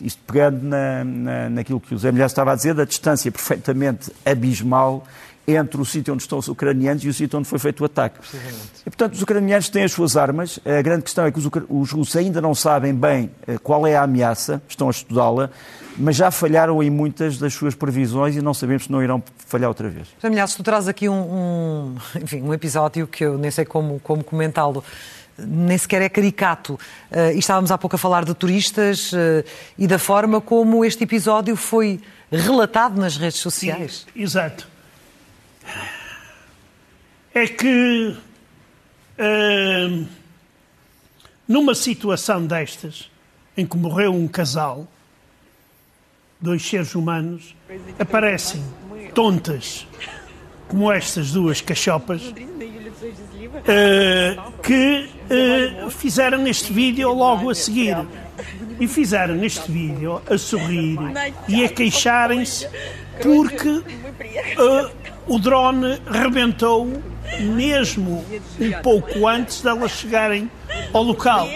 Isto 0.00 0.20
pegando 0.26 0.62
na, 0.62 1.04
na, 1.04 1.50
naquilo 1.50 1.80
que 1.80 1.94
o 1.94 1.98
Zé 1.98 2.10
Milhar 2.10 2.26
estava 2.26 2.52
a 2.52 2.54
dizer, 2.56 2.74
da 2.74 2.84
distância 2.84 3.30
perfeitamente 3.30 4.10
abismal 4.24 5.04
entre 5.46 5.80
o 5.80 5.84
sítio 5.84 6.14
onde 6.14 6.22
estão 6.22 6.38
os 6.38 6.48
ucranianos 6.48 7.04
e 7.04 7.08
o 7.08 7.14
sítio 7.14 7.38
onde 7.38 7.48
foi 7.48 7.58
feito 7.58 7.80
o 7.80 7.84
ataque. 7.84 8.18
E, 8.86 8.90
portanto, 8.90 9.14
os 9.14 9.22
ucranianos 9.22 9.68
têm 9.68 9.84
as 9.84 9.92
suas 9.92 10.16
armas. 10.16 10.58
A 10.64 10.82
grande 10.82 11.02
questão 11.02 11.24
é 11.24 11.32
que 11.32 11.38
os, 11.38 11.48
os 11.68 11.90
russos 11.90 12.16
ainda 12.16 12.40
não 12.40 12.54
sabem 12.54 12.94
bem 12.94 13.30
eh, 13.46 13.58
qual 13.58 13.86
é 13.86 13.96
a 13.96 14.02
ameaça, 14.02 14.62
estão 14.68 14.88
a 14.88 14.90
estudá-la, 14.90 15.50
mas 15.96 16.16
já 16.16 16.30
falharam 16.30 16.82
em 16.82 16.90
muitas 16.90 17.38
das 17.38 17.54
suas 17.54 17.74
previsões 17.74 18.36
e 18.36 18.42
não 18.42 18.54
sabemos 18.54 18.84
se 18.84 18.92
não 18.92 19.02
irão 19.02 19.22
falhar 19.46 19.68
outra 19.68 19.88
vez. 19.88 20.08
Se 20.48 20.56
tu 20.56 20.62
traz 20.62 20.88
aqui 20.88 21.08
um, 21.08 21.14
um, 21.14 21.96
enfim, 22.22 22.42
um 22.42 22.52
episódio 22.52 23.06
que 23.06 23.24
eu 23.24 23.38
nem 23.38 23.50
sei 23.50 23.64
como, 23.64 24.00
como 24.00 24.22
comentá-lo, 24.24 24.84
nem 25.38 25.76
sequer 25.78 26.02
é 26.02 26.08
caricato. 26.08 26.74
Uh, 27.10 27.34
e 27.34 27.38
estávamos 27.38 27.70
há 27.70 27.78
pouco 27.78 27.96
a 27.96 27.98
falar 27.98 28.24
de 28.24 28.34
turistas 28.34 29.12
uh, 29.12 29.44
e 29.78 29.86
da 29.86 29.98
forma 29.98 30.40
como 30.40 30.84
este 30.84 31.04
episódio 31.04 31.56
foi 31.56 32.00
relatado 32.30 33.00
nas 33.00 33.16
redes 33.16 33.40
sociais. 33.40 34.06
Sim, 34.12 34.22
exato 34.22 34.72
é 37.34 37.46
que 37.46 38.16
uh, 39.18 40.06
numa 41.48 41.74
situação 41.74 42.46
destas, 42.46 43.10
em 43.56 43.66
que 43.66 43.76
morreu 43.76 44.12
um 44.14 44.28
casal, 44.28 44.86
dois 46.42 46.68
seres 46.68 46.94
humanos, 46.94 47.54
aparecem 47.98 48.62
tontas 49.14 49.86
como 50.68 50.92
estas 50.92 51.32
duas 51.32 51.60
cachopas 51.60 52.22
uh, 52.22 52.34
que 54.62 55.08
uh, 55.86 55.90
fizeram 55.90 56.46
este 56.46 56.72
vídeo 56.72 57.12
logo 57.12 57.50
a 57.50 57.54
seguir. 57.54 57.96
E 58.80 58.88
fizeram 58.88 59.44
este 59.44 59.70
vídeo 59.70 60.20
a 60.28 60.36
sorrir 60.36 60.98
e 61.46 61.64
a 61.64 61.68
queixarem-se 61.68 62.66
porque 63.22 63.68
uh, 63.68 64.90
o 65.26 65.38
drone 65.38 66.00
rebentou 66.06 66.86
mesmo 67.40 68.24
um 68.60 68.72
pouco 68.82 69.26
antes 69.26 69.62
delas 69.62 69.92
chegarem 69.92 70.50
ao 70.92 71.02
local. 71.02 71.48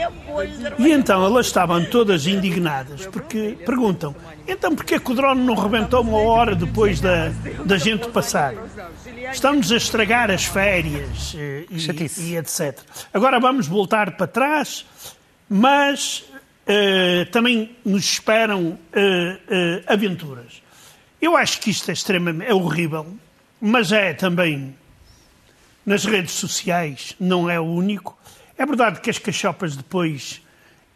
E 0.78 0.92
então 0.92 1.24
elas 1.24 1.46
estavam 1.46 1.84
todas 1.84 2.26
indignadas, 2.26 3.06
porque 3.06 3.56
perguntam, 3.64 4.14
então 4.46 4.74
porquê 4.74 4.98
que 4.98 5.10
o 5.10 5.14
drone 5.14 5.42
não 5.42 5.54
rebentou 5.54 6.02
uma 6.02 6.18
hora 6.18 6.54
depois 6.54 7.00
da, 7.00 7.30
da 7.64 7.78
gente 7.78 8.08
passar? 8.08 8.54
Estamos 9.32 9.72
a 9.72 9.76
estragar 9.76 10.30
as 10.30 10.44
férias 10.44 11.34
eh, 11.36 11.64
e, 11.70 12.30
e 12.30 12.36
etc. 12.36 12.78
Agora 13.12 13.40
vamos 13.40 13.66
voltar 13.66 14.16
para 14.16 14.26
trás, 14.26 14.86
mas 15.48 16.24
uh, 16.66 17.30
também 17.30 17.76
nos 17.84 18.04
esperam 18.04 18.62
uh, 18.62 18.76
uh, 18.76 19.82
aventuras. 19.86 20.62
Eu 21.20 21.36
acho 21.36 21.60
que 21.60 21.70
isto 21.70 21.90
é 21.90 21.94
extremamente 21.94 22.50
é 22.50 22.54
horrível, 22.54 23.16
mas 23.60 23.92
é 23.92 24.12
também 24.12 24.74
nas 25.84 26.04
redes 26.04 26.32
sociais, 26.32 27.14
não 27.18 27.48
é 27.48 27.60
o 27.60 27.64
único. 27.64 28.18
É 28.58 28.66
verdade 28.66 29.00
que 29.00 29.08
as 29.08 29.18
cachopas 29.18 29.76
depois 29.76 30.42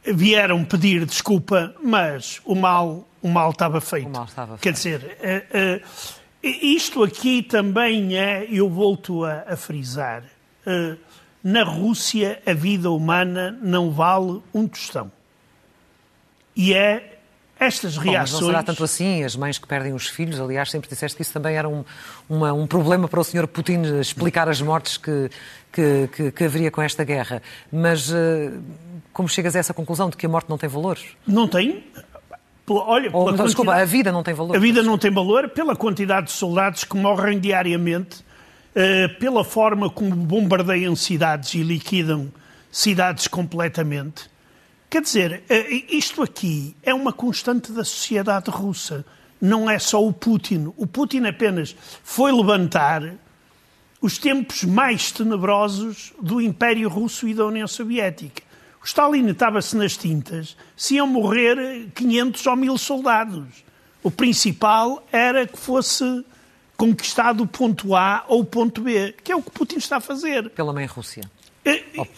vieram 0.05 0.65
pedir 0.65 1.05
desculpa, 1.05 1.75
mas 1.83 2.41
o 2.45 2.55
mal, 2.55 3.07
o 3.23 3.29
mal 3.29 3.51
estava 3.51 3.81
feito. 3.81 4.09
O 4.09 4.13
mal 4.13 4.25
estava 4.25 4.59
Quer 4.59 4.75
feito. 4.75 4.99
dizer, 5.01 5.47
uh, 5.63 5.79
uh, 5.79 6.47
isto 6.47 7.05
aqui 7.05 7.43
também 7.43 8.19
é, 8.19 8.47
eu 8.51 8.69
volto 8.69 9.25
a, 9.25 9.45
a 9.49 9.57
frisar, 9.57 10.25
uh, 10.67 10.99
na 11.43 11.63
Rússia 11.63 12.43
a 12.45 12.53
vida 12.53 12.91
humana 12.91 13.57
não 13.63 13.91
vale 13.91 14.43
um 14.53 14.67
tostão. 14.67 15.11
E 16.57 16.75
é 16.75 17.10
estas 17.61 17.99
reações. 17.99 18.05
Bom, 18.05 18.19
mas 18.21 18.33
não 18.33 18.49
será 18.49 18.63
tanto 18.63 18.83
assim, 18.83 19.23
as 19.23 19.37
mães 19.37 19.59
que 19.59 19.67
perdem 19.67 19.93
os 19.93 20.09
filhos, 20.09 20.41
aliás, 20.41 20.71
sempre 20.71 20.89
disseste 20.89 21.15
que 21.15 21.23
isso 21.23 21.33
também 21.33 21.55
era 21.55 21.69
um, 21.69 21.85
uma, 22.29 22.53
um 22.55 22.67
problema 22.67 23.07
para 23.07 23.21
o 23.21 23.25
Sr. 23.25 23.47
Putin 23.47 23.83
explicar 24.01 24.49
as 24.49 24.63
mortes 24.63 24.97
que, 24.97 25.31
que, 25.71 26.09
que, 26.09 26.33
que 26.33 26.45
haveria 26.45 26.71
com 26.71 26.81
esta 26.81 27.05
guerra. 27.05 27.43
Mas 27.71 28.11
uh, 28.11 28.63
como 29.13 29.29
chegas 29.29 29.55
a 29.55 29.59
essa 29.59 29.75
conclusão 29.75 30.09
de 30.09 30.17
que 30.17 30.25
a 30.25 30.29
morte 30.29 30.49
não 30.49 30.57
tem 30.57 30.69
valor? 30.69 30.99
Não 31.27 31.47
tem. 31.47 31.85
Olha, 32.67 33.11
Ou, 33.13 33.33
não, 33.33 33.45
desculpa, 33.45 33.75
a 33.75 33.85
vida 33.85 34.11
não 34.11 34.23
tem 34.23 34.33
valor. 34.33 34.57
A 34.57 34.59
vida 34.59 34.83
não 34.83 34.97
tem 34.97 35.11
valor 35.11 35.51
pela 35.51 35.77
quantidade 35.77 36.27
de 36.29 36.33
soldados 36.33 36.85
que 36.85 36.97
morrem 36.97 37.39
diariamente, 37.39 38.21
uh, 38.21 39.19
pela 39.19 39.45
forma 39.45 39.91
como 39.91 40.15
bombardeiam 40.15 40.97
cidades 40.97 41.53
e 41.55 41.63
liquidam 41.63 42.33
cidades 42.71 43.29
completamente. 43.29 44.31
Quer 44.91 45.03
dizer, 45.03 45.45
eh, 45.49 45.85
isto 45.89 46.21
aqui 46.21 46.75
é 46.83 46.93
uma 46.93 47.13
constante 47.13 47.71
da 47.71 47.85
sociedade 47.85 48.51
russa. 48.51 49.07
Não 49.41 49.71
é 49.71 49.79
só 49.79 50.05
o 50.05 50.13
Putin. 50.13 50.73
O 50.77 50.85
Putin 50.85 51.27
apenas 51.27 51.77
foi 52.03 52.33
levantar 52.33 53.15
os 54.03 54.19
tempos 54.19 54.65
mais 54.65 55.13
tenebrosos 55.13 56.13
do 56.21 56.41
Império 56.41 56.89
Russo 56.89 57.29
e 57.29 57.35
da 57.35 57.47
União 57.47 57.69
Soviética. 57.69 58.43
O 58.83 58.85
Stalin 58.85 59.29
estava-se 59.29 59.77
nas 59.77 59.97
tintas 59.97 60.57
se 60.77 60.97
iam 60.97 61.07
morrer 61.07 61.89
500 61.95 62.47
ou 62.47 62.57
1000 62.57 62.79
soldados. 62.79 63.65
O 64.03 64.11
principal 64.11 65.07
era 65.13 65.47
que 65.47 65.59
fosse 65.59 66.25
conquistado 66.77 67.45
o 67.45 67.47
ponto 67.47 67.95
A 67.95 68.25
ou 68.27 68.41
o 68.41 68.45
ponto 68.45 68.81
B, 68.81 69.15
que 69.23 69.31
é 69.31 69.37
o 69.37 69.43
que 69.43 69.51
Putin 69.53 69.77
está 69.77 69.99
a 69.99 70.01
fazer. 70.01 70.51
Pela 70.51 70.73
mãe 70.73 70.87
Rússia. 70.87 71.23
É, 71.65 71.73
é, 71.73 72.09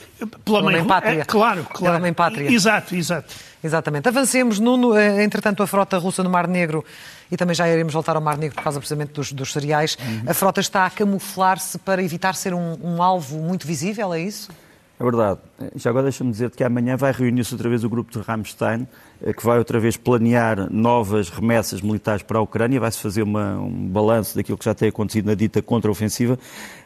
pela 0.44 0.62
mãe, 0.62 0.84
pátria. 0.84 1.20
É, 1.20 1.25
claro, 1.25 1.64
claro. 1.64 1.84
Pela 1.84 1.99
mãe 1.99 2.12
pátria. 2.12 2.50
Exato, 2.50 2.94
exato. 2.94 3.34
Exatamente. 3.62 4.08
Avancemos, 4.08 4.58
Nuno. 4.58 4.96
Eh, 4.96 5.22
entretanto, 5.22 5.62
a 5.62 5.66
frota 5.66 5.99
russa 5.99 6.22
no 6.22 6.30
Mar 6.30 6.49
Negro, 6.49 6.84
e 7.30 7.37
também 7.37 7.54
já 7.54 7.68
iremos 7.68 7.92
voltar 7.92 8.16
ao 8.16 8.22
Mar 8.22 8.37
Negro 8.37 8.56
por 8.56 8.64
causa 8.64 8.78
precisamente 8.78 9.12
dos, 9.12 9.32
dos 9.32 9.52
cereais, 9.52 9.96
uhum. 10.00 10.30
a 10.30 10.34
frota 10.34 10.61
está 10.61 10.87
a 10.87 10.90
camuflar-se 10.90 11.78
para 11.78 12.02
evitar 12.02 12.34
ser 12.34 12.54
um, 12.54 12.76
um 12.82 13.02
alvo 13.02 13.38
muito 13.38 13.66
visível, 13.66 14.12
é 14.12 14.20
isso? 14.20 14.50
É 14.99 15.04
verdade. 15.04 15.40
Já 15.75 15.90
agora 15.90 16.04
deixa-me 16.04 16.30
dizer 16.30 16.50
que 16.50 16.62
amanhã 16.62 16.96
vai 16.96 17.11
reunir-se 17.11 17.52
outra 17.52 17.68
vez 17.68 17.82
o 17.82 17.88
grupo 17.88 18.12
de 18.12 18.20
Ramstein, 18.20 18.87
eh, 19.20 19.32
que 19.32 19.44
vai 19.44 19.58
outra 19.58 19.80
vez 19.80 19.96
planear 19.96 20.72
novas 20.72 21.28
remessas 21.28 21.80
militares 21.80 22.22
para 22.22 22.38
a 22.38 22.42
Ucrânia, 22.42 22.78
vai-se 22.78 22.99
fazer 22.99 23.22
uma, 23.22 23.58
um 23.58 23.88
balanço 23.88 24.37
daquilo 24.37 24.56
que 24.56 24.64
já 24.64 24.75
tem 24.75 24.88
acontecido 24.88 25.26
na 25.26 25.34
dita 25.34 25.61
contra-ofensiva. 25.62 26.38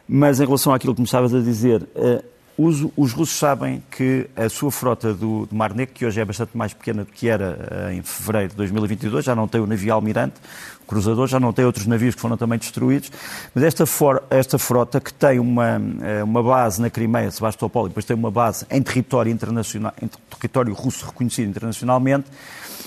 Mas 0.07 0.39
em 0.39 0.45
relação 0.45 0.73
àquilo 0.73 0.95
que 0.95 1.01
me 1.01 1.05
estavas 1.05 1.33
a 1.33 1.39
dizer, 1.39 1.87
eh, 1.95 2.23
os, 2.57 2.87
os, 2.97 3.13
russos 3.13 3.37
sabem 3.37 3.83
que 3.91 4.27
a 4.35 4.49
sua 4.49 4.71
frota 4.71 5.13
do, 5.13 5.45
do, 5.45 5.55
Mar 5.55 5.73
Negro, 5.75 5.93
que 5.93 6.05
hoje 6.05 6.19
é 6.19 6.25
bastante 6.25 6.57
mais 6.57 6.73
pequena 6.73 7.03
do 7.03 7.11
que 7.11 7.29
era 7.29 7.87
uh, 7.87 7.91
em 7.91 8.01
fevereiro 8.01 8.49
de 8.49 8.55
2022, 8.55 9.23
já 9.23 9.35
não 9.35 9.47
tem 9.47 9.61
o 9.61 9.67
navio 9.67 9.93
Almirante, 9.93 10.35
o 10.83 10.87
cruzador, 10.87 11.27
já 11.27 11.39
não 11.39 11.53
tem 11.53 11.65
outros 11.65 11.85
navios 11.85 12.15
que 12.15 12.21
foram 12.21 12.35
também 12.35 12.57
destruídos, 12.57 13.11
mas 13.53 13.63
esta, 13.63 13.85
for, 13.85 14.23
esta 14.31 14.57
frota, 14.57 14.99
que 14.99 15.13
tem 15.13 15.37
uma, 15.37 15.77
uh, 15.77 16.23
uma 16.23 16.41
base 16.41 16.81
na 16.81 16.89
Crimeia, 16.89 17.29
Sebastopol, 17.29 17.85
e 17.85 17.89
depois 17.89 18.05
tem 18.05 18.15
uma 18.15 18.31
base 18.31 18.65
em 18.71 18.81
território, 18.81 19.31
internacional, 19.31 19.93
em 20.01 20.09
território 20.39 20.73
russo 20.73 21.05
reconhecido 21.05 21.49
internacionalmente, 21.49 22.25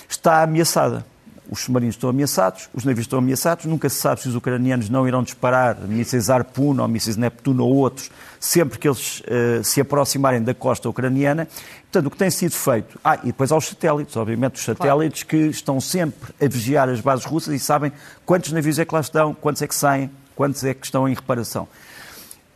está 0.09 0.43
ameaçada 0.43 1.07
os 1.51 1.61
submarinos 1.61 1.97
estão 1.97 2.09
ameaçados, 2.09 2.69
os 2.73 2.85
navios 2.85 3.05
estão 3.05 3.19
ameaçados, 3.19 3.65
nunca 3.65 3.89
se 3.89 3.97
sabe 3.97 4.21
se 4.21 4.29
os 4.29 4.37
ucranianos 4.37 4.89
não 4.89 5.07
irão 5.07 5.23
disparar 5.23 5.77
mísseis 5.81 6.31
Harpoon 6.31 6.81
ou 6.81 6.87
mísseis 6.87 7.17
Neptuno 7.17 7.65
ou 7.65 7.75
outros, 7.75 8.09
sempre 8.39 8.79
que 8.79 8.87
eles 8.87 9.21
uh, 9.21 9.65
se 9.65 9.81
aproximarem 9.81 10.43
da 10.43 10.55
costa 10.55 10.89
ucraniana. 10.89 11.49
Portanto, 11.83 12.07
o 12.07 12.11
que 12.11 12.17
tem 12.17 12.31
sido 12.31 12.53
feito... 12.53 12.99
Ah, 13.03 13.17
e 13.17 13.27
depois 13.27 13.51
há 13.51 13.57
os 13.57 13.67
satélites, 13.67 14.17
obviamente, 14.17 14.55
os 14.55 14.65
satélites 14.65 15.25
claro. 15.25 15.45
que 15.45 15.51
estão 15.51 15.81
sempre 15.81 16.33
a 16.41 16.49
vigiar 16.49 16.89
as 16.89 17.01
bases 17.01 17.25
russas 17.25 17.53
e 17.53 17.59
sabem 17.59 17.93
quantos 18.25 18.53
navios 18.53 18.79
é 18.79 18.85
que 18.85 18.95
lá 18.95 19.01
estão, 19.01 19.35
quantos 19.35 19.61
é 19.61 19.67
que 19.67 19.75
saem, 19.75 20.09
quantos 20.37 20.63
é 20.63 20.73
que 20.73 20.87
estão 20.87 21.09
em 21.09 21.15
reparação. 21.15 21.67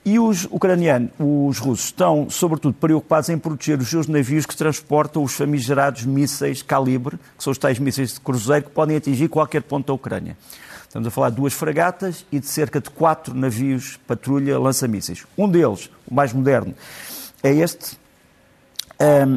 E 0.04 0.18
os 0.18 0.44
ucranianos, 0.50 1.10
os 1.18 1.58
russos, 1.58 1.86
estão, 1.86 2.28
sobretudo, 2.28 2.74
preocupados 2.74 3.30
em 3.30 3.38
proteger 3.38 3.78
os 3.78 3.88
seus 3.88 4.06
navios 4.06 4.44
que 4.44 4.54
transportam 4.54 5.22
os 5.22 5.32
famigerados 5.32 6.04
mísseis 6.04 6.60
calibre, 6.60 7.16
que 7.38 7.42
são 7.42 7.50
os 7.50 7.56
tais 7.56 7.78
mísseis 7.78 8.12
de 8.12 8.20
cruzeiro 8.20 8.66
que 8.66 8.70
podem 8.70 8.96
atingir 8.96 9.28
qualquer 9.28 9.62
ponto 9.62 9.86
da 9.86 9.94
Ucrânia. 9.94 10.36
Estamos 10.82 11.08
a 11.08 11.10
falar 11.10 11.30
de 11.30 11.36
duas 11.36 11.54
fragatas 11.54 12.26
e 12.30 12.38
de 12.38 12.46
cerca 12.46 12.80
de 12.80 12.90
quatro 12.90 13.34
navios 13.34 13.98
patrulha 14.06 14.58
lança-mísseis. 14.58 15.24
Um 15.38 15.48
deles, 15.48 15.90
o 16.06 16.14
mais 16.14 16.34
moderno, 16.34 16.74
é 17.42 17.52
este, 17.54 17.98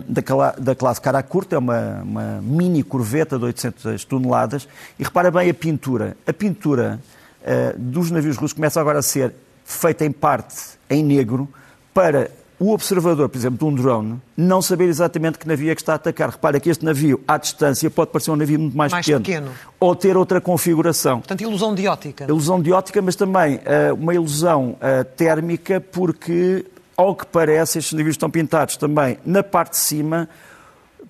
da, 0.07 0.51
da, 0.51 0.75
classe 0.75 1.01
cara 1.01 1.23
curta, 1.23 1.55
é 1.55 1.59
uma, 1.59 2.01
uma, 2.03 2.41
mini 2.41 2.83
corveta 2.83 3.39
de 3.39 3.45
800 3.45 4.03
toneladas. 4.05 4.67
E 4.99 5.03
repara 5.03 5.31
bem 5.31 5.49
a 5.49 5.53
pintura. 5.53 6.15
A 6.27 6.33
pintura 6.33 6.99
uh, 7.41 7.79
dos 7.79 8.11
navios 8.11 8.37
russos 8.37 8.53
começa 8.53 8.79
agora 8.79 8.99
a 8.99 9.01
ser 9.01 9.33
feita 9.67 10.05
em 10.05 10.11
parte 10.11 10.55
em 10.89 11.03
negro 11.03 11.47
para 11.93 12.31
o 12.57 12.71
observador, 12.71 13.27
por 13.29 13.37
exemplo, 13.37 13.59
de 13.59 13.65
um 13.65 13.75
drone, 13.75 14.19
não 14.35 14.61
saber 14.61 14.85
exatamente 14.85 15.37
que 15.37 15.47
navio 15.47 15.69
é 15.69 15.75
que 15.75 15.81
está 15.81 15.91
a 15.91 15.95
atacar. 15.97 16.29
Repara 16.29 16.59
que 16.59 16.69
este 16.69 16.83
navio, 16.83 17.21
à 17.27 17.37
distância, 17.37 17.91
pode 17.91 18.09
parecer 18.09 18.31
um 18.31 18.35
navio 18.35 18.57
muito 18.57 18.75
mais, 18.75 18.91
mais 18.91 19.05
pequeno, 19.05 19.23
pequeno, 19.23 19.51
Ou 19.79 19.95
ter 19.95 20.17
outra 20.17 20.41
configuração. 20.41 21.19
Portanto, 21.19 21.41
ilusão 21.41 21.75
de 21.75 21.87
ótica. 21.87 22.23
Ilusão 22.23 22.59
de 22.59 22.71
ótica, 22.71 22.99
mas 23.01 23.15
também 23.15 23.57
uh, 23.57 23.93
uma 23.93 24.15
ilusão 24.15 24.71
uh, 24.71 25.03
térmica, 25.15 25.79
porque, 25.79 26.65
ao 26.95 27.13
que 27.13 27.27
parece, 27.27 27.77
estes 27.77 27.93
navios 27.93 28.13
estão 28.15 28.29
pintados 28.31 28.77
também 28.77 29.19
na 29.23 29.43
parte 29.43 29.71
de 29.71 29.77
cima 29.77 30.27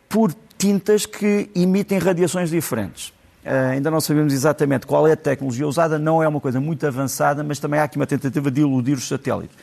por 0.10 0.34
tintas 0.58 1.06
que 1.06 1.50
emitem 1.56 2.00
radiações 2.00 2.50
diferentes. 2.50 3.14
Uh, 3.48 3.72
ainda 3.72 3.90
não 3.90 4.02
sabemos 4.02 4.34
exatamente 4.34 4.86
qual 4.86 5.08
é 5.08 5.14
a 5.14 5.16
tecnologia 5.16 5.66
usada, 5.66 5.98
não 5.98 6.22
é 6.22 6.28
uma 6.28 6.42
coisa 6.42 6.60
muito 6.60 6.86
avançada, 6.86 7.46
mas 7.46 7.60
também 7.60 7.80
há 7.80 7.86
aqui 7.86 7.96
uma 7.96 8.06
tentativa 8.06 8.52
de 8.52 8.60
iludir 8.60 8.98
os 8.98 9.08
satélites. 9.08 9.56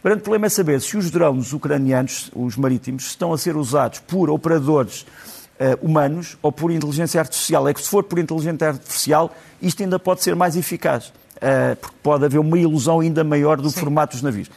O 0.00 0.04
grande 0.04 0.22
problema 0.22 0.46
é 0.46 0.48
saber 0.48 0.80
se 0.80 0.96
os 0.96 1.10
drones 1.10 1.52
ucranianos, 1.52 2.30
os 2.36 2.56
marítimos, 2.56 3.06
estão 3.06 3.32
a 3.32 3.38
ser 3.38 3.56
usados 3.56 3.98
por 3.98 4.30
operadores 4.30 5.02
uh, 5.02 5.76
humanos 5.84 6.38
ou 6.40 6.52
por 6.52 6.70
inteligência 6.70 7.20
artificial. 7.20 7.66
É 7.66 7.74
que 7.74 7.82
se 7.82 7.88
for 7.88 8.04
por 8.04 8.20
inteligência 8.20 8.68
artificial, 8.68 9.34
isto 9.60 9.82
ainda 9.82 9.98
pode 9.98 10.22
ser 10.22 10.36
mais 10.36 10.56
eficaz, 10.56 11.08
uh, 11.08 11.74
porque 11.80 11.96
pode 12.00 12.24
haver 12.24 12.38
uma 12.38 12.56
ilusão 12.56 13.00
ainda 13.00 13.24
maior 13.24 13.60
do 13.60 13.70
Sim. 13.70 13.80
formato 13.80 14.14
dos 14.14 14.22
navios. 14.22 14.48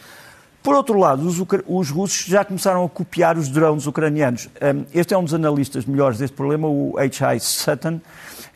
Por 0.62 0.74
outro 0.74 0.98
lado, 1.00 1.28
os, 1.28 1.40
os, 1.68 1.90
russos 1.90 2.26
já 2.26 2.46
começaram 2.46 2.84
a 2.84 2.90
copiar 2.90 3.36
os 3.36 3.50
drones 3.50 3.86
ucranianos. 3.86 4.48
Um, 4.60 4.86
este 4.94 5.14
é 5.14 5.18
um 5.18 5.24
dos 5.24 5.34
analistas 5.34 5.86
melhores 5.86 6.18
deste 6.18 6.36
problema, 6.36 6.68
o 6.68 6.98
H.I. 6.98 7.40
Sutton, 7.40 8.02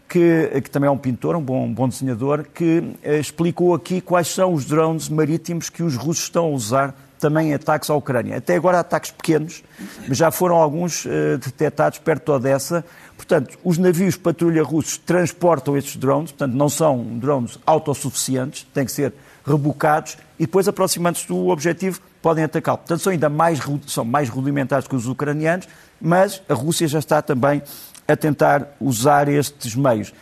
que, 0.09 0.61
que, 0.61 0.71
também 0.71 0.87
é 0.87 0.91
um 0.91 0.97
pintor, 0.97 1.35
um 1.35 1.41
bom, 1.41 1.65
um 1.65 1.73
bom 1.73 1.87
desenhador, 1.87 2.43
que 2.53 2.95
eh, 3.03 3.19
explicou 3.19 3.75
aqui 3.75 4.01
quais 4.01 4.27
são 4.27 4.53
os 4.53 4.65
drones 4.65 5.07
marítimos 5.07 5.69
que 5.69 5.83
os 5.83 5.95
russos 5.95 6.23
estão 6.23 6.45
a 6.45 6.49
usar 6.49 6.95
também 7.19 7.49
em 7.49 7.53
ataques 7.53 7.89
à 7.89 7.95
Ucrânia. 7.95 8.37
Até 8.37 8.55
agora 8.55 8.79
ataques 8.79 9.11
pequenos, 9.11 9.61
mas 10.07 10.17
já 10.17 10.31
foram 10.31 10.55
alguns 10.55 11.05
eh, 11.05 11.37
detectados 11.37 11.99
perto 11.99 12.25
de 12.25 12.31
Odessa. 12.31 12.83
Portanto, 13.15 13.59
os 13.63 13.77
navios 13.77 14.15
patrulha 14.15 14.63
russos 14.63 14.97
transportam 14.97 15.77
estes 15.77 15.97
drones, 15.97 16.31
portanto, 16.31 16.53
não 16.55 16.69
são 16.69 17.03
drones 17.19 17.59
autossuficientes, 17.65 18.65
têm 18.73 18.85
que 18.85 18.91
ser 18.91 19.13
rebocados 19.45 20.17
e 20.39 20.45
depois, 20.45 20.67
aproximando-se 20.67 21.27
do 21.27 21.49
objetivo, 21.49 21.99
podem 22.21 22.43
atacá-lo. 22.43 22.77
Portanto, 22.79 23.01
são 23.01 23.11
ainda 23.11 23.29
mais, 23.29 23.59
são 23.87 24.05
mais 24.05 24.29
rudimentares 24.29 24.87
que 24.87 24.95
os 24.95 25.07
ucranianos, 25.07 25.67
mas 26.01 26.41
a 26.47 26.53
Rússia 26.53 26.87
já 26.87 26.99
está 26.99 27.21
também 27.21 27.61
a 28.09 28.17
tentar 28.17 28.75
usar 28.81 29.27
estes 29.27 29.75
meios. 29.75 30.13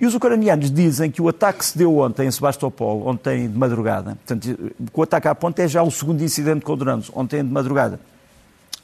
E 0.00 0.06
os 0.06 0.14
ucranianos 0.14 0.70
dizem 0.70 1.10
que 1.10 1.22
o 1.22 1.28
ataque 1.28 1.60
que 1.60 1.64
se 1.64 1.78
deu 1.78 1.98
ontem 1.98 2.26
em 2.26 2.30
Sebastopol, 2.30 3.06
ontem 3.06 3.48
de 3.48 3.56
madrugada, 3.56 4.16
portanto, 4.26 4.72
o 4.92 5.02
ataque 5.02 5.28
à 5.28 5.34
ponte 5.34 5.62
é 5.62 5.68
já 5.68 5.82
o 5.82 5.90
segundo 5.90 6.22
incidente 6.22 6.64
com 6.64 6.76
drones, 6.76 7.10
ontem 7.14 7.44
de 7.44 7.50
madrugada. 7.50 8.00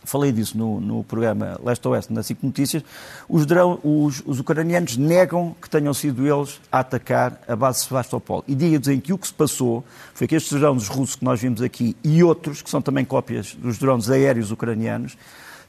Falei 0.05 0.33
disso 0.33 0.57
no, 0.57 0.81
no 0.81 1.05
programa 1.05 1.61
Leste-Oeste, 1.63 2.13
na 2.13 2.23
SIC 2.23 2.43
Notícias. 2.43 2.83
Os, 3.29 3.45
os, 3.83 4.23
os, 4.25 4.41
ucranianos 4.41 4.97
negam 4.97 5.55
que 5.61 5.69
tenham 5.69 5.93
sido 5.93 6.27
eles 6.27 6.61
a 6.73 6.79
atacar 6.79 7.41
a 7.47 7.55
base 7.55 7.81
de 7.81 7.89
Sebastopol. 7.89 8.43
E 8.49 8.55
dizem 8.55 9.01
que 9.01 9.13
o 9.13 9.19
que 9.19 9.27
se 9.27 9.35
passou 9.35 9.85
foi 10.15 10.27
que 10.27 10.35
estes 10.35 10.59
drones 10.59 10.89
russos 10.89 11.17
que 11.17 11.25
nós 11.25 11.41
vimos 11.41 11.61
aqui 11.61 11.97
e 12.03 12.23
outros, 12.23 12.63
que 12.63 12.71
são 12.71 12.81
também 12.81 13.05
cópias 13.05 13.55
dos 13.55 13.77
drones 13.77 14.09
aéreos 14.09 14.51
ucranianos, 14.51 15.19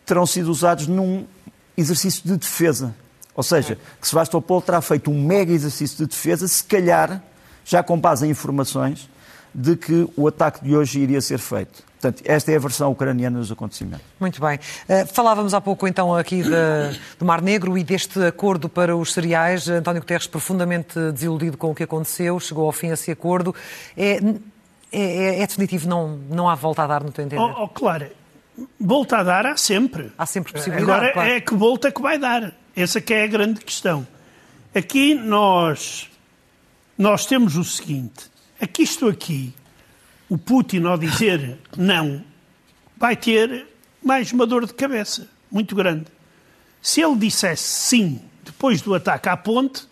terão 0.05 0.25
sido 0.25 0.49
usados 0.49 0.87
num 0.87 1.25
exercício 1.79 2.21
de 2.25 2.37
defesa. 2.37 2.95
Ou 3.35 3.43
seja, 3.43 3.77
que 4.01 4.07
Sebastopol 4.07 4.61
terá 4.61 4.81
feito 4.81 5.09
um 5.09 5.23
mega 5.23 5.51
exercício 5.53 5.97
de 5.97 6.07
defesa, 6.07 6.47
se 6.47 6.63
calhar, 6.63 7.21
já 7.63 7.81
com 7.81 7.99
base 7.99 8.27
em 8.27 8.29
informações, 8.29 9.09
de 9.53 9.75
que 9.75 10.07
o 10.15 10.27
ataque 10.27 10.63
de 10.63 10.75
hoje 10.75 10.99
iria 10.99 11.21
ser 11.21 11.39
feito. 11.39 11.83
Portanto, 11.99 12.23
esta 12.25 12.51
é 12.51 12.55
a 12.55 12.59
versão 12.59 12.91
ucraniana 12.91 13.39
dos 13.39 13.51
acontecimentos. 13.51 14.05
Muito 14.19 14.39
bem. 14.39 14.57
Uh, 14.57 15.05
falávamos 15.13 15.53
há 15.53 15.59
pouco 15.59 15.85
então 15.85 16.15
aqui 16.15 16.43
de, 16.43 16.49
do 17.17 17.25
Mar 17.25 17.41
Negro 17.41 17.77
e 17.77 17.83
deste 17.83 18.23
acordo 18.23 18.69
para 18.69 18.95
os 18.95 19.11
cereais. 19.11 19.67
António 19.67 20.01
Guterres, 20.01 20.25
profundamente 20.25 20.97
desiludido 21.11 21.57
com 21.57 21.71
o 21.71 21.75
que 21.75 21.83
aconteceu, 21.83 22.39
chegou 22.39 22.65
ao 22.65 22.71
fim 22.71 22.87
esse 22.87 23.11
acordo. 23.11 23.53
É, 23.97 24.17
é, 24.91 25.01
é, 25.01 25.41
é 25.41 25.47
definitivo, 25.47 25.89
não, 25.89 26.17
não 26.29 26.49
há 26.49 26.55
volta 26.55 26.83
a 26.83 26.87
dar, 26.87 27.03
no 27.03 27.11
teu 27.11 27.25
entender? 27.25 27.41
Oh, 27.41 27.63
oh, 27.63 27.67
claro, 27.67 28.07
volta 28.79 29.17
a 29.17 29.23
dar 29.23 29.45
há 29.45 29.57
sempre. 29.57 30.11
Há 30.17 30.25
sempre 30.25 30.53
possibilidade. 30.53 30.91
Agora 30.91 31.13
claro. 31.13 31.29
é 31.29 31.41
que 31.41 31.53
volta 31.53 31.91
que 31.91 32.01
vai 32.01 32.17
dar. 32.17 32.53
Essa 32.75 33.01
que 33.01 33.13
é 33.13 33.23
a 33.23 33.27
grande 33.27 33.59
questão. 33.61 34.07
Aqui 34.73 35.15
nós, 35.15 36.09
nós 36.97 37.25
temos 37.25 37.55
o 37.55 37.63
seguinte: 37.63 38.29
aqui 38.61 38.83
estou 38.83 39.09
aqui, 39.09 39.53
o 40.29 40.37
Putin 40.37 40.83
ao 40.83 40.97
dizer 40.97 41.57
não, 41.75 42.23
vai 42.97 43.15
ter 43.15 43.67
mais 44.03 44.31
uma 44.31 44.45
dor 44.45 44.65
de 44.65 44.73
cabeça 44.73 45.27
muito 45.51 45.75
grande. 45.75 46.05
Se 46.81 47.01
ele 47.01 47.17
dissesse 47.17 47.63
sim 47.63 48.21
depois 48.43 48.81
do 48.81 48.93
ataque 48.93 49.29
à 49.29 49.35
ponte, 49.35 49.87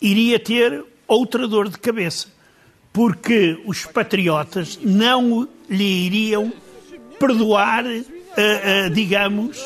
iria 0.00 0.38
ter 0.38 0.84
outra 1.06 1.48
dor 1.48 1.68
de 1.68 1.78
cabeça, 1.78 2.28
porque 2.92 3.60
os 3.66 3.84
patriotas 3.86 4.78
não 4.82 5.48
lhe 5.68 6.06
iriam 6.06 6.52
perdoar, 7.20 7.84
uh, 7.84 7.88
uh, 7.90 8.90
digamos, 8.90 9.62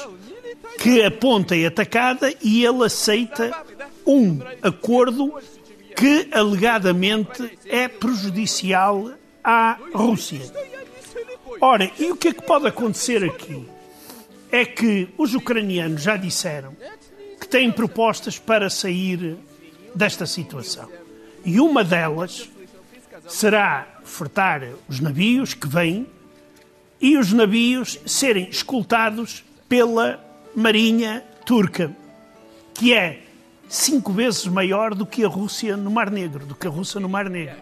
que 0.79 1.03
a 1.03 1.11
ponta 1.11 1.57
é 1.57 1.67
atacada 1.67 2.35
e 2.43 2.65
ele 2.67 2.85
aceita 2.85 3.57
um 4.05 4.41
acordo 4.61 5.41
que 5.97 6.29
alegadamente 6.33 7.59
é 7.67 7.87
prejudicial 7.87 9.13
à 9.43 9.79
Rússia. 9.95 10.41
Ora, 11.61 11.91
e 11.99 12.11
o 12.11 12.17
que 12.17 12.29
é 12.29 12.33
que 12.33 12.43
pode 12.43 12.67
acontecer 12.67 13.25
aqui? 13.25 13.65
É 14.51 14.65
que 14.65 15.09
os 15.17 15.35
ucranianos 15.35 16.03
já 16.03 16.17
disseram 16.17 16.77
que 17.41 17.47
têm 17.47 17.71
propostas 17.71 18.39
para 18.39 18.69
sair 18.69 19.37
desta 19.95 20.27
situação. 20.27 20.89
E 21.45 21.61
uma 21.61 21.85
delas 21.85 22.51
será 23.29 24.01
fretar 24.05 24.69
os 24.89 25.01
navios 25.01 25.55
que 25.55 25.69
vêm 25.69 26.07
e 27.01 27.17
os 27.17 27.33
navios 27.33 27.99
serem 28.07 28.49
escoltados 28.49 29.45
pela 29.69 30.21
Marinha 30.55 31.23
Turca, 31.45 31.95
que 32.73 32.95
é 32.95 33.21
cinco 33.69 34.13
vezes 34.13 34.47
maior 34.47 34.95
do 34.95 35.05
que 35.05 35.25
a 35.25 35.29
Rússia 35.29 35.77
no 35.77 35.91
Mar 35.91 36.11
Negro, 36.11 36.47
do 36.47 36.55
que 36.55 36.67
a 36.67 36.71
Rússia 36.71 37.01
no 37.01 37.09
Mar 37.09 37.29
Negro. 37.29 37.57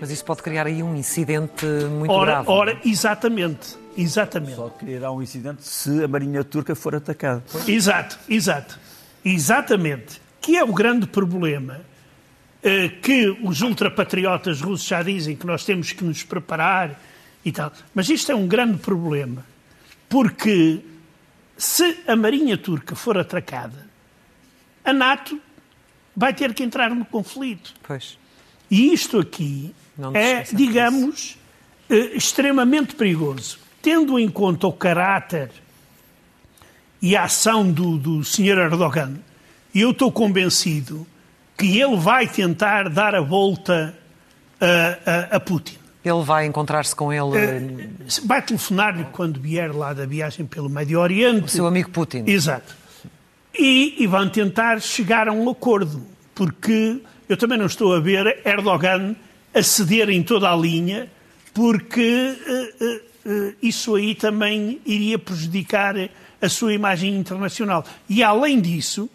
Mas 0.00 0.10
isso 0.10 0.24
pode 0.24 0.42
criar 0.42 0.66
aí 0.66 0.82
um 0.82 0.96
incidente 0.96 1.66
muito 1.66 2.12
ora, 2.12 2.32
grave. 2.32 2.50
Ora, 2.50 2.80
exatamente, 2.84 3.76
exatamente. 3.96 4.56
Só 4.56 4.68
criará 4.68 5.10
um 5.10 5.22
incidente 5.22 5.62
se 5.64 6.04
a 6.04 6.08
Marinha 6.08 6.44
Turca 6.44 6.74
for 6.74 6.94
atacada. 6.94 7.42
Exato, 7.66 8.18
exato. 8.28 8.78
Exatamente. 9.24 10.20
Que 10.40 10.56
é 10.56 10.64
o 10.64 10.72
grande 10.72 11.06
problema 11.06 11.80
eh, 12.62 12.88
que 12.88 13.28
os 13.42 13.60
ultrapatriotas 13.60 14.60
russos 14.60 14.86
já 14.86 15.02
dizem 15.02 15.36
que 15.36 15.46
nós 15.46 15.64
temos 15.64 15.92
que 15.92 16.04
nos 16.04 16.22
preparar 16.22 17.00
e 17.44 17.52
tal. 17.52 17.72
Mas 17.94 18.08
isto 18.08 18.32
é 18.32 18.34
um 18.34 18.46
grande 18.46 18.78
problema, 18.78 19.44
porque 20.08 20.80
se 21.56 21.98
a 22.06 22.14
Marinha 22.14 22.56
Turca 22.56 22.94
for 22.94 23.18
atracada, 23.18 23.86
a 24.84 24.92
NATO 24.92 25.40
vai 26.16 26.32
ter 26.32 26.54
que 26.54 26.62
entrar 26.62 26.90
no 26.90 27.04
conflito. 27.04 27.74
Pois. 27.82 28.18
E 28.70 28.92
isto 28.92 29.18
aqui 29.18 29.74
é, 30.14 30.42
digamos, 30.42 31.36
eh, 31.88 32.16
extremamente 32.16 32.94
perigoso. 32.94 33.58
Tendo 33.80 34.18
em 34.18 34.28
conta 34.28 34.66
o 34.66 34.72
caráter 34.72 35.50
e 37.00 37.16
a 37.16 37.24
ação 37.24 37.70
do, 37.70 37.96
do 37.96 38.24
Sr. 38.24 38.58
Erdogan, 38.58 39.16
eu 39.74 39.90
estou 39.90 40.10
convencido 40.10 41.06
que 41.56 41.80
ele 41.80 41.96
vai 41.96 42.26
tentar 42.26 42.88
dar 42.88 43.14
a 43.14 43.20
volta 43.20 43.96
a, 44.60 45.34
a, 45.34 45.36
a 45.36 45.40
Putin. 45.40 45.76
Ele 46.08 46.22
vai 46.22 46.46
encontrar-se 46.46 46.94
com 46.94 47.12
ele. 47.12 47.22
Uh, 47.22 48.26
vai 48.26 48.40
telefonar-lhe 48.42 49.04
quando 49.12 49.40
vier 49.40 49.74
lá 49.74 49.92
da 49.92 50.06
viagem 50.06 50.46
pelo 50.46 50.68
Médio 50.68 50.98
Oriente. 51.00 51.44
O 51.44 51.48
seu 51.48 51.66
amigo 51.66 51.90
Putin. 51.90 52.24
Exato. 52.26 52.74
E, 53.58 53.96
e 53.98 54.06
vão 54.06 54.28
tentar 54.28 54.80
chegar 54.80 55.28
a 55.28 55.32
um 55.32 55.50
acordo, 55.50 56.02
porque 56.34 57.00
eu 57.28 57.36
também 57.36 57.58
não 57.58 57.66
estou 57.66 57.94
a 57.94 58.00
ver 58.00 58.40
Erdogan 58.44 59.16
a 59.54 59.62
ceder 59.62 60.08
em 60.10 60.22
toda 60.22 60.50
a 60.50 60.56
linha, 60.56 61.10
porque 61.52 62.36
uh, 62.46 63.30
uh, 63.30 63.54
isso 63.62 63.94
aí 63.96 64.14
também 64.14 64.80
iria 64.86 65.18
prejudicar 65.18 65.94
a 66.40 66.48
sua 66.48 66.72
imagem 66.72 67.16
internacional. 67.16 67.84
E 68.08 68.22
além 68.22 68.60
disso, 68.60 69.10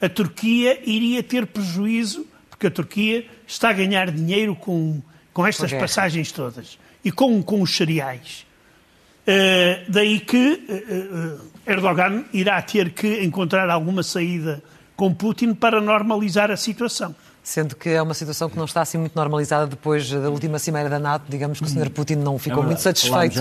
a 0.00 0.08
Turquia 0.08 0.80
iria 0.84 1.22
ter 1.22 1.46
prejuízo, 1.46 2.26
porque 2.50 2.66
a 2.66 2.70
Turquia 2.70 3.26
está 3.46 3.70
a 3.70 3.72
ganhar 3.72 4.10
dinheiro 4.10 4.54
com, 4.54 5.00
com 5.34 5.46
estas 5.46 5.72
passagens 5.72 6.32
todas. 6.32 6.78
E 7.04 7.12
com, 7.12 7.42
com 7.42 7.60
os 7.60 7.76
cereais. 7.76 8.46
Uh, 9.26 9.90
daí 9.90 10.20
que 10.20 10.36
uh, 10.36 11.50
Erdogan 11.66 12.24
irá 12.32 12.62
ter 12.62 12.90
que 12.90 13.22
encontrar 13.22 13.68
alguma 13.68 14.02
saída 14.02 14.62
com 14.96 15.12
Putin 15.12 15.54
para 15.54 15.80
normalizar 15.80 16.50
a 16.50 16.56
situação 16.56 17.14
sendo 17.44 17.76
que 17.76 17.90
é 17.90 18.00
uma 18.00 18.14
situação 18.14 18.48
que 18.48 18.56
não 18.56 18.64
está 18.64 18.80
assim 18.80 18.96
muito 18.96 19.14
normalizada 19.14 19.66
depois 19.66 20.10
da 20.10 20.30
última 20.30 20.58
cimeira 20.58 20.88
da 20.88 20.98
NATO. 20.98 21.26
Digamos 21.28 21.60
que 21.60 21.66
o 21.66 21.68
Sr. 21.68 21.90
Putin 21.90 22.16
não 22.16 22.38
ficou 22.38 22.62
é 22.62 22.66
muito 22.66 22.80
satisfeito 22.80 23.38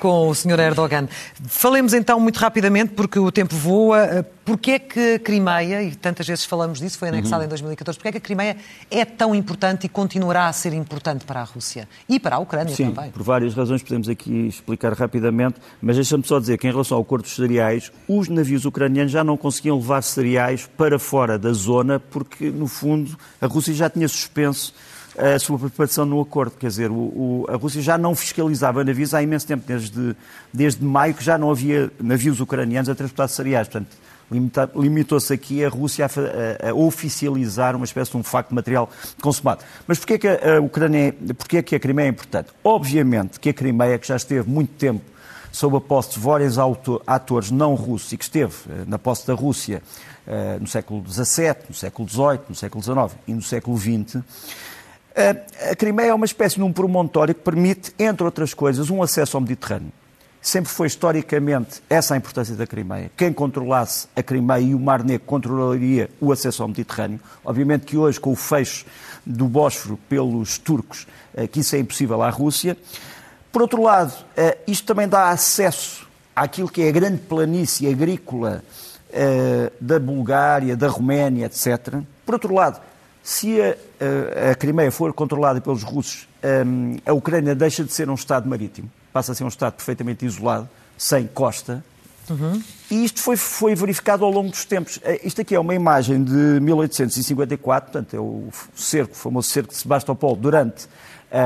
com 0.00 0.28
o 0.28 0.34
Sr. 0.34 0.58
Erdogan. 0.58 1.06
Falemos 1.46 1.94
então 1.94 2.18
muito 2.18 2.38
rapidamente, 2.38 2.92
porque 2.92 3.20
o 3.20 3.30
tempo 3.30 3.54
voa. 3.54 4.26
Porquê 4.44 4.72
é 4.72 4.78
que 4.78 5.14
a 5.14 5.18
Crimeia, 5.18 5.82
e 5.82 5.94
tantas 5.96 6.26
vezes 6.26 6.44
falamos 6.44 6.78
disso, 6.78 6.98
foi 6.98 7.08
anexada 7.08 7.38
uhum. 7.38 7.46
em 7.46 7.48
2014, 7.48 7.98
porquê 7.98 8.08
é 8.08 8.12
que 8.12 8.18
a 8.18 8.20
Crimeia 8.20 8.56
é 8.90 9.04
tão 9.04 9.34
importante 9.34 9.86
e 9.86 9.88
continuará 9.88 10.46
a 10.46 10.52
ser 10.52 10.72
importante 10.72 11.24
para 11.24 11.40
a 11.40 11.44
Rússia? 11.44 11.88
E 12.08 12.20
para 12.20 12.36
a 12.36 12.38
Ucrânia 12.38 12.74
Sim, 12.74 12.92
também? 12.92 13.10
por 13.10 13.24
várias 13.24 13.54
razões, 13.54 13.82
podemos 13.82 14.08
aqui 14.08 14.46
explicar 14.46 14.92
rapidamente, 14.92 15.56
mas 15.82 15.96
deixa-me 15.96 16.24
só 16.24 16.38
dizer 16.38 16.58
que 16.58 16.68
em 16.68 16.70
relação 16.70 16.96
ao 16.96 17.02
acordo 17.02 17.22
dos 17.22 17.34
cereais, 17.34 17.90
os 18.08 18.28
navios 18.28 18.64
ucranianos 18.64 19.10
já 19.10 19.24
não 19.24 19.36
conseguiam 19.36 19.78
levar 19.78 20.02
cereais 20.02 20.68
para 20.76 20.96
fora 20.96 21.36
da 21.36 21.52
zona, 21.52 21.98
porque, 21.98 22.48
no 22.48 22.68
fundo, 22.68 23.18
a 23.40 23.46
Rússia 23.46 23.74
já 23.74 23.90
tinha 23.90 24.08
suspenso 24.08 24.72
a 25.16 25.38
sua 25.38 25.58
participação 25.58 26.04
no 26.04 26.20
acordo. 26.20 26.52
Quer 26.58 26.68
dizer, 26.68 26.90
o, 26.90 26.94
o, 26.94 27.46
a 27.48 27.56
Rússia 27.56 27.80
já 27.80 27.96
não 27.96 28.14
fiscalizava 28.14 28.84
navios 28.84 29.14
há 29.14 29.22
imenso 29.22 29.46
tempo, 29.46 29.64
desde, 29.66 30.14
desde 30.52 30.84
maio 30.84 31.14
que 31.14 31.24
já 31.24 31.38
não 31.38 31.50
havia 31.50 31.90
navios 32.00 32.40
ucranianos 32.40 32.88
a 32.88 32.94
transportar 32.94 33.28
cereais. 33.28 33.68
Portanto, 33.68 33.96
limitou-se 34.74 35.32
aqui 35.32 35.64
a 35.64 35.68
Rússia 35.68 36.04
a, 36.04 36.66
a, 36.66 36.70
a, 36.70 36.74
oficializar 36.74 37.76
uma 37.76 37.84
espécie 37.84 38.10
de 38.10 38.16
um 38.16 38.22
facto 38.22 38.54
material 38.54 38.90
consumado. 39.22 39.62
Mas 39.86 39.98
porquê 39.98 40.18
que 40.18 40.28
a, 40.28 40.60
Ucrânia, 40.60 41.14
porquê 41.38 41.62
que 41.62 41.76
a 41.76 41.80
Crimeia 41.80 42.06
é 42.06 42.10
importante? 42.10 42.48
Obviamente 42.62 43.40
que 43.40 43.50
a 43.50 43.54
Crimeia, 43.54 43.98
que 43.98 44.08
já 44.08 44.16
esteve 44.16 44.48
muito 44.48 44.72
tempo 44.74 45.02
sob 45.52 45.76
a 45.76 45.80
posse 45.80 46.14
de 46.14 46.20
vários 46.20 46.56
atores 47.06 47.50
não 47.50 47.74
russos 47.74 48.12
e 48.12 48.18
que 48.18 48.24
esteve 48.24 48.52
eh, 48.68 48.84
na 48.86 48.98
posse 48.98 49.26
da 49.26 49.32
Rússia 49.32 49.82
no 50.60 50.66
século 50.66 51.04
XVII, 51.08 51.56
no 51.68 51.74
século 51.74 52.08
XVIII, 52.08 52.40
no 52.48 52.54
século 52.54 52.82
XIX 52.82 53.18
e 53.28 53.34
no 53.34 53.42
século 53.42 53.78
XX, 53.78 54.16
uh, 54.16 54.22
a 55.70 55.76
Crimeia 55.76 56.08
é 56.08 56.14
uma 56.14 56.26
espécie 56.26 56.56
de 56.56 56.62
um 56.62 56.72
promontório 56.72 57.34
que 57.34 57.42
permite, 57.42 57.94
entre 57.98 58.24
outras 58.24 58.52
coisas, 58.52 58.90
um 58.90 59.02
acesso 59.02 59.36
ao 59.36 59.40
Mediterrâneo. 59.40 59.92
Sempre 60.46 60.70
foi 60.70 60.86
historicamente 60.86 61.82
essa 61.90 62.14
a 62.14 62.16
importância 62.16 62.54
da 62.54 62.68
Crimeia. 62.68 63.10
Quem 63.16 63.32
controlasse 63.32 64.06
a 64.14 64.22
Crimeia 64.22 64.60
e 64.60 64.74
o 64.76 64.78
Mar 64.78 65.02
Negro 65.02 65.26
controlaria 65.26 66.08
o 66.20 66.30
acesso 66.30 66.62
ao 66.62 66.68
Mediterrâneo. 66.68 67.18
Obviamente 67.44 67.84
que 67.84 67.96
hoje, 67.96 68.20
com 68.20 68.30
o 68.30 68.36
fecho 68.36 68.86
do 69.26 69.46
Bósforo 69.48 69.98
pelos 70.08 70.56
turcos, 70.56 71.04
eh, 71.34 71.48
que 71.48 71.58
isso 71.58 71.74
é 71.74 71.80
impossível 71.80 72.22
à 72.22 72.30
Rússia. 72.30 72.76
Por 73.50 73.62
outro 73.62 73.82
lado, 73.82 74.12
eh, 74.36 74.58
isto 74.68 74.86
também 74.86 75.08
dá 75.08 75.30
acesso 75.30 76.06
àquilo 76.36 76.68
que 76.68 76.82
é 76.82 76.90
a 76.90 76.92
grande 76.92 77.18
planície 77.22 77.90
agrícola 77.90 78.62
eh, 78.62 78.95
da 79.80 79.98
Bulgária, 79.98 80.76
da 80.76 80.88
Roménia, 80.88 81.46
etc. 81.46 82.00
Por 82.24 82.34
outro 82.34 82.52
lado, 82.52 82.80
se 83.22 83.60
a, 83.60 84.50
a 84.50 84.54
Crimeia 84.54 84.90
for 84.90 85.12
controlada 85.12 85.60
pelos 85.60 85.82
russos, 85.82 86.28
a 87.04 87.12
Ucrânia 87.12 87.54
deixa 87.54 87.82
de 87.84 87.92
ser 87.92 88.10
um 88.10 88.14
Estado 88.14 88.48
marítimo 88.48 88.90
passa 89.16 89.32
a 89.32 89.34
ser 89.34 89.44
um 89.44 89.48
Estado 89.48 89.72
perfeitamente 89.72 90.26
isolado, 90.26 90.68
sem 90.98 91.26
costa. 91.26 91.82
Uhum. 92.28 92.62
E 92.90 93.02
isto 93.02 93.22
foi, 93.22 93.34
foi 93.34 93.74
verificado 93.74 94.26
ao 94.26 94.30
longo 94.30 94.50
dos 94.50 94.66
tempos. 94.66 95.00
Eh, 95.02 95.22
isto 95.24 95.40
aqui 95.40 95.54
é 95.54 95.60
uma 95.60 95.74
imagem 95.74 96.22
de 96.22 96.60
1854, 96.60 97.92
portanto, 97.92 98.14
é 98.14 98.20
o 98.20 98.48
cerco, 98.74 99.14
o 99.14 99.16
famoso 99.16 99.48
cerco 99.48 99.70
de 99.70 99.78
Sebastopol, 99.78 100.36
durante 100.36 100.86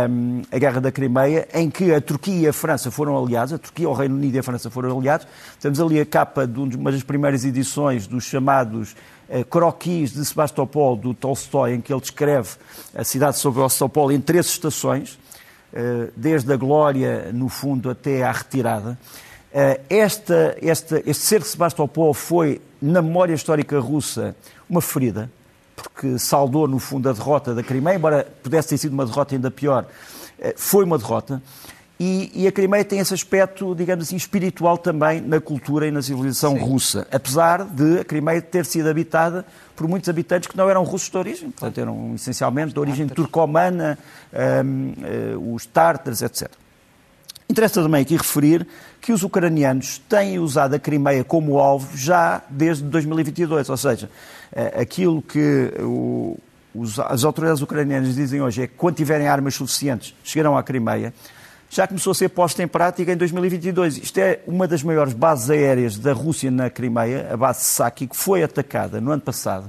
um, 0.08 0.42
a 0.52 0.58
Guerra 0.58 0.80
da 0.80 0.92
Crimeia, 0.92 1.48
em 1.52 1.68
que 1.68 1.92
a 1.92 2.00
Turquia 2.00 2.40
e 2.40 2.48
a 2.48 2.52
França 2.52 2.90
foram 2.90 3.16
aliados, 3.22 3.52
a 3.52 3.58
Turquia, 3.58 3.88
o 3.88 3.92
Reino 3.92 4.14
Unido 4.14 4.36
e 4.36 4.38
a 4.38 4.42
França 4.42 4.70
foram 4.70 4.96
aliados. 4.96 5.26
Temos 5.60 5.80
ali 5.80 6.00
a 6.00 6.06
capa 6.06 6.46
de 6.46 6.76
uma 6.76 6.92
das 6.92 7.02
primeiras 7.02 7.44
edições 7.44 8.06
dos 8.06 8.24
chamados 8.24 8.94
uh, 9.28 9.44
croquis 9.46 10.12
de 10.12 10.24
Sebastopol, 10.24 10.96
do 10.96 11.14
Tolstói, 11.14 11.74
em 11.74 11.80
que 11.80 11.92
ele 11.92 12.00
descreve 12.00 12.50
a 12.94 13.04
cidade 13.04 13.34
de 13.34 13.40
Sebastopol 13.40 14.12
em 14.12 14.20
três 14.20 14.46
estações. 14.46 15.18
Eh, 15.72 16.08
desde 16.16 16.52
a 16.52 16.56
glória, 16.56 17.30
no 17.32 17.48
fundo, 17.48 17.90
até 17.90 18.24
à 18.24 18.32
retirada. 18.32 18.98
Eh, 19.52 19.80
esta, 19.88 20.56
esta, 20.60 20.98
este 21.06 21.22
ser 21.22 21.40
de 21.40 21.46
Sebastopol 21.46 22.12
foi, 22.12 22.60
na 22.82 23.00
memória 23.00 23.34
histórica 23.34 23.78
russa, 23.78 24.34
uma 24.68 24.80
ferida, 24.80 25.30
porque 25.82 26.18
saudou, 26.18 26.66
no 26.68 26.78
fundo, 26.78 27.08
a 27.08 27.12
derrota 27.12 27.54
da 27.54 27.62
Crimeia, 27.62 27.96
embora 27.96 28.26
pudesse 28.42 28.68
ter 28.68 28.78
sido 28.78 28.92
uma 28.92 29.06
derrota 29.06 29.34
ainda 29.34 29.50
pior, 29.50 29.86
eh, 30.38 30.54
foi 30.56 30.84
uma 30.84 30.98
derrota. 30.98 31.42
E, 32.02 32.32
e, 32.34 32.48
a 32.48 32.52
Crimeia 32.52 32.82
tem 32.82 32.98
esse 32.98 33.12
aspecto, 33.12 33.74
digamos 33.74 34.06
assim, 34.06 34.16
espiritual 34.16 34.78
também 34.78 35.20
na 35.20 35.38
cultura 35.38 35.86
e 35.86 35.90
na 35.90 36.00
civilização 36.00 36.54
Sim. 36.54 36.62
russa, 36.62 37.06
apesar 37.12 37.62
de 37.62 38.00
a 38.00 38.04
Crimeia 38.04 38.40
ter 38.40 38.64
sido 38.64 38.88
habitada 38.88 39.44
por 39.76 39.86
muitos 39.86 40.08
habitantes 40.08 40.48
que 40.48 40.56
não 40.56 40.70
eram 40.70 40.82
russos 40.82 41.10
de 41.10 41.18
origem, 41.18 41.50
portanto 41.50 41.78
eram 41.78 42.14
essencialmente 42.14 42.72
de 42.72 42.80
origem 42.80 43.06
turcomana, 43.06 43.98
um, 44.32 44.38
uh, 44.38 44.94
eh, 45.04 45.54
os 45.54 45.66
tártaros, 45.66 46.22
etc. 46.22 46.50
Interessa 47.50 47.82
também 47.82 48.02
aqui 48.02 48.16
referir 48.16 48.64
que 49.00 49.12
os 49.12 49.24
ucranianos 49.24 50.00
têm 50.08 50.38
usado 50.38 50.74
a 50.74 50.78
Crimeia 50.78 51.24
como 51.24 51.58
alvo 51.58 51.96
já 51.96 52.42
desde 52.48 52.84
2022, 52.84 53.68
ou 53.68 53.76
seja, 53.76 54.08
uh, 54.52 54.80
aquilo 54.80 55.20
que 55.20 55.72
o, 55.80 56.38
os, 56.72 57.00
as 57.00 57.24
autoridades 57.24 57.60
ucranianas 57.60 58.14
dizem 58.14 58.40
hoje 58.40 58.62
é 58.62 58.66
que 58.68 58.74
quando 58.76 58.94
tiverem 58.94 59.26
armas 59.26 59.56
suficientes 59.56 60.14
chegarão 60.22 60.56
à 60.56 60.62
Crimeia 60.62 61.12
já 61.68 61.88
começou 61.88 62.12
a 62.12 62.14
ser 62.14 62.28
posta 62.28 62.62
em 62.62 62.68
prática 62.68 63.12
em 63.12 63.16
2022. 63.16 63.96
Isto 63.98 64.18
é 64.18 64.38
uma 64.46 64.68
das 64.68 64.84
maiores 64.84 65.12
bases 65.12 65.50
aéreas 65.50 65.98
da 65.98 66.12
Rússia 66.12 66.52
na 66.52 66.70
Crimeia, 66.70 67.30
a 67.32 67.36
base 67.36 67.64
Saki, 67.64 68.06
que 68.06 68.16
foi 68.16 68.44
atacada 68.44 69.00
no 69.00 69.10
ano 69.10 69.22
passado 69.22 69.68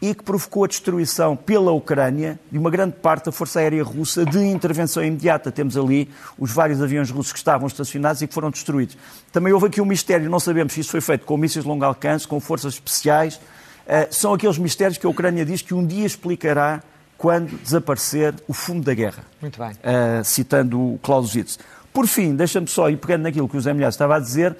e 0.00 0.14
que 0.14 0.22
provocou 0.22 0.64
a 0.64 0.68
destruição 0.68 1.36
pela 1.36 1.72
Ucrânia 1.72 2.38
de 2.50 2.58
uma 2.58 2.70
grande 2.70 2.94
parte 2.96 3.26
da 3.26 3.32
Força 3.32 3.58
Aérea 3.60 3.82
Russa 3.82 4.24
de 4.24 4.38
intervenção 4.38 5.04
imediata. 5.04 5.50
Temos 5.50 5.76
ali 5.76 6.08
os 6.38 6.52
vários 6.52 6.80
aviões 6.80 7.10
russos 7.10 7.32
que 7.32 7.38
estavam 7.38 7.66
estacionados 7.66 8.22
e 8.22 8.26
que 8.26 8.34
foram 8.34 8.50
destruídos. 8.50 8.96
Também 9.32 9.52
houve 9.52 9.66
aqui 9.66 9.80
um 9.80 9.84
mistério, 9.84 10.30
não 10.30 10.40
sabemos 10.40 10.72
se 10.72 10.80
isso 10.80 10.90
foi 10.90 11.00
feito 11.00 11.26
com 11.26 11.36
mísseis 11.36 11.64
de 11.64 11.68
longo 11.68 11.84
alcance, 11.84 12.26
com 12.26 12.38
forças 12.38 12.74
especiais. 12.74 13.36
Uh, 13.36 14.06
são 14.10 14.32
aqueles 14.34 14.58
mistérios 14.58 14.98
que 14.98 15.06
a 15.06 15.08
Ucrânia 15.08 15.44
diz 15.44 15.62
que 15.62 15.74
um 15.74 15.84
dia 15.84 16.06
explicará 16.06 16.82
quando 17.16 17.58
desaparecer 17.60 18.34
o 18.46 18.52
fumo 18.52 18.82
da 18.82 18.94
guerra. 18.94 19.24
Muito 19.40 19.58
bem. 19.58 19.70
Uh, 19.70 20.22
citando 20.22 20.78
o 20.78 20.98
Clausewitz. 21.02 21.58
Por 21.92 22.06
fim, 22.06 22.36
deixa-me 22.36 22.68
só 22.68 22.88
ir 22.88 22.96
pegando 22.96 23.22
naquilo 23.22 23.48
que 23.48 23.56
o 23.56 23.60
Zé 23.60 23.74
Milhar 23.74 23.90
estava 23.90 24.16
a 24.16 24.20
dizer. 24.20 24.56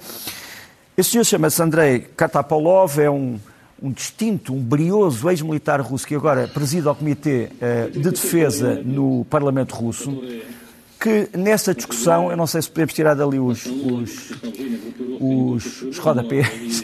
Este 0.97 1.13
senhor 1.13 1.23
chama-se 1.23 1.61
Andrei 1.63 1.99
Katapolov, 2.17 2.99
é 2.99 3.09
um, 3.09 3.39
um 3.81 3.91
distinto, 3.91 4.53
um 4.53 4.61
brioso 4.61 5.29
ex-militar 5.29 5.81
russo 5.81 6.05
que 6.05 6.15
agora 6.15 6.47
preside 6.47 6.87
ao 6.87 6.95
Comitê 6.95 7.49
uh, 7.53 7.91
de 7.91 8.11
Defesa 8.11 8.81
no 8.83 9.25
Parlamento 9.25 9.75
Russo, 9.75 10.21
que 10.99 11.29
nessa 11.37 11.73
discussão, 11.73 12.29
eu 12.29 12.35
não 12.35 12.45
sei 12.45 12.61
se 12.61 12.69
podemos 12.69 12.93
tirar 12.93 13.13
dali 13.13 13.39
os, 13.39 13.65
os, 13.65 14.31
os, 15.19 15.81
os 15.83 15.97
rodapés, 15.97 16.83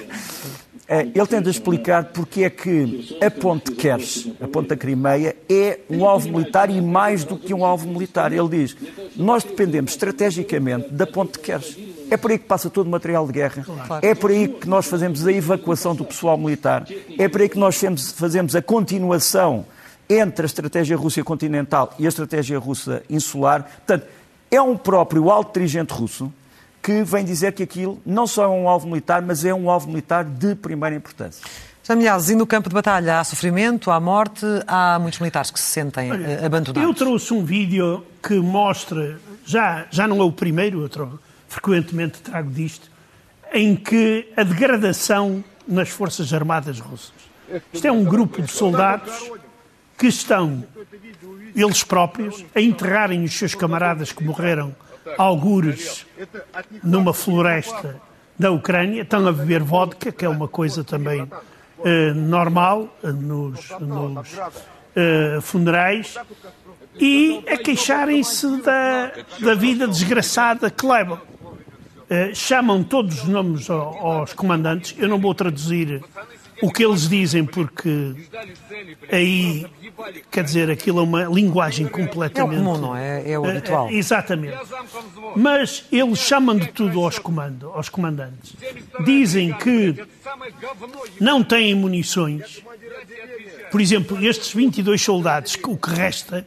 é, 0.87 1.01
ele 1.13 1.27
tenta 1.27 1.49
explicar 1.49 2.05
porque 2.05 2.43
é 2.43 2.49
que 2.49 3.17
a 3.21 3.29
ponte 3.29 3.71
Kerch, 3.73 4.33
a 4.39 4.47
ponte 4.47 4.69
da 4.69 4.77
Crimeia, 4.77 5.35
é 5.49 5.79
um 5.89 6.05
alvo 6.05 6.29
militar 6.29 6.69
e 6.69 6.79
mais 6.79 7.25
do 7.25 7.37
que 7.37 7.53
um 7.53 7.65
alvo 7.65 7.87
militar. 7.87 8.31
Ele 8.31 8.47
diz, 8.47 8.77
nós 9.15 9.43
dependemos 9.43 9.91
estrategicamente 9.91 10.89
da 10.93 11.05
ponte 11.05 11.39
Kerch. 11.39 11.94
É 12.09 12.17
por 12.17 12.31
aí 12.31 12.37
que 12.37 12.45
passa 12.45 12.69
todo 12.69 12.87
o 12.87 12.89
material 12.89 13.25
de 13.25 13.33
guerra. 13.33 13.65
É 14.01 14.13
por 14.13 14.31
aí 14.31 14.47
que 14.47 14.67
nós 14.67 14.85
fazemos 14.85 15.25
a 15.25 15.31
evacuação 15.31 15.95
do 15.95 16.05
pessoal 16.05 16.37
militar. 16.37 16.85
É 17.17 17.27
por 17.27 17.41
aí 17.41 17.49
que 17.49 17.57
nós 17.57 17.81
fazemos 18.15 18.55
a 18.55 18.61
continuação 18.61 19.65
entre 20.09 20.45
a 20.45 20.47
estratégia 20.47 20.95
russa 20.95 21.23
continental 21.23 21.93
e 21.97 22.05
a 22.05 22.09
estratégia 22.09 22.59
russa 22.59 23.03
insular. 23.09 23.63
Portanto, 23.63 24.05
é 24.51 24.61
um 24.61 24.77
próprio 24.77 25.29
alto 25.29 25.53
dirigente 25.53 25.93
russo 25.93 26.31
que 26.81 27.03
vem 27.03 27.25
dizer 27.25 27.53
que 27.53 27.63
aquilo 27.63 27.99
não 28.05 28.27
só 28.27 28.43
é 28.43 28.47
um 28.47 28.69
alvo 28.69 28.87
militar, 28.87 29.21
mas 29.21 29.43
é 29.43 29.53
um 29.53 29.69
alvo 29.71 29.87
militar 29.87 30.23
de 30.23 30.53
primeira 30.53 30.95
importância. 30.95 31.43
Já 31.83 31.95
milhares, 31.95 32.29
e 32.29 32.35
no 32.35 32.47
campo 32.47 32.69
de 32.69 32.73
batalha 32.73 33.19
há 33.19 33.23
sofrimento, 33.23 33.91
há 33.91 33.99
morte, 33.99 34.45
há 34.67 34.97
muitos 34.99 35.19
militares 35.19 35.51
que 35.51 35.59
se 35.59 35.67
sentem 35.67 36.11
Olha, 36.11 36.25
eh, 36.25 36.45
abandonados. 36.45 36.81
Eu 36.81 36.95
trouxe 36.95 37.33
um 37.33 37.45
vídeo 37.45 38.03
que 38.21 38.35
mostra, 38.35 39.19
já, 39.45 39.85
já 39.91 40.07
não 40.07 40.19
é 40.19 40.23
o 40.23 40.31
primeiro, 40.31 40.81
eu 40.81 40.89
trovo, 40.89 41.19
frequentemente 41.55 42.21
trago 42.21 42.51
disto, 42.51 42.91
em 43.53 43.75
que 43.75 44.27
a 44.35 44.43
degradação 44.43 45.43
nas 45.65 45.89
Forças 45.89 46.33
Armadas 46.33 46.79
Russas. 46.79 47.13
Isto 47.71 47.87
é 47.87 47.91
um 47.91 48.03
grupo 48.03 48.41
de 48.41 48.51
soldados 48.51 49.31
que 49.97 50.07
estão, 50.07 50.65
eles 51.55 51.83
próprios, 51.83 52.43
a 52.53 52.59
enterrarem 52.59 53.23
os 53.23 53.33
seus 53.33 53.55
camaradas 53.55 54.11
que 54.11 54.23
morreram 54.23 54.75
algures 55.17 56.05
numa 56.83 57.13
floresta 57.13 58.01
da 58.37 58.51
Ucrânia, 58.51 59.03
estão 59.03 59.25
a 59.25 59.31
beber 59.31 59.63
vodka, 59.63 60.11
que 60.11 60.25
é 60.25 60.29
uma 60.29 60.47
coisa 60.47 60.83
também 60.83 61.25
eh, 61.85 62.11
normal 62.13 62.93
eh, 63.01 63.11
nos, 63.11 63.69
nos, 63.79 64.33
uh, 64.33 65.41
funerais 65.41 66.17
e 66.99 67.43
a 67.47 67.57
queixarem-se 67.57 68.61
da, 68.61 69.11
da 69.39 69.55
vida 69.55 69.87
desgraçada 69.87 70.69
que 70.69 70.85
levam. 70.85 71.34
Uh, 72.15 72.35
chamam 72.35 72.83
todos 72.83 73.23
os 73.23 73.27
nomes 73.27 73.69
aos 73.69 74.33
comandantes. 74.33 74.95
Eu 74.97 75.09
não 75.09 75.19
vou 75.19 75.33
traduzir 75.33 76.01
o 76.61 76.71
que 76.71 76.85
eles 76.85 77.09
dizem, 77.09 77.43
porque 77.43 78.15
aí, 79.11 79.65
quer 80.31 80.43
dizer, 80.43 80.69
aquilo 80.69 80.99
é 80.99 81.03
uma 81.03 81.23
linguagem 81.23 81.87
completamente. 81.87 82.57
É 82.57 82.61
o 82.61 82.63
comum, 82.63 82.77
não 82.77 82.95
é? 82.95 83.31
É 83.31 83.37
o 83.37 83.45
habitual. 83.45 83.87
Uh, 83.87 83.91
exatamente. 83.91 84.57
Mas 85.35 85.85
eles 85.91 86.19
chamam 86.19 86.57
de 86.57 86.67
tudo 86.67 87.03
aos, 87.03 87.19
comando, 87.19 87.69
aos 87.71 87.89
comandantes. 87.89 88.55
Dizem 89.03 89.51
que 89.53 90.05
não 91.19 91.43
têm 91.43 91.75
munições. 91.75 92.63
Por 93.71 93.81
exemplo, 93.81 94.25
estes 94.25 94.53
22 94.53 95.01
soldados, 95.01 95.57
o 95.65 95.75
que 95.75 95.89
resta, 95.89 96.45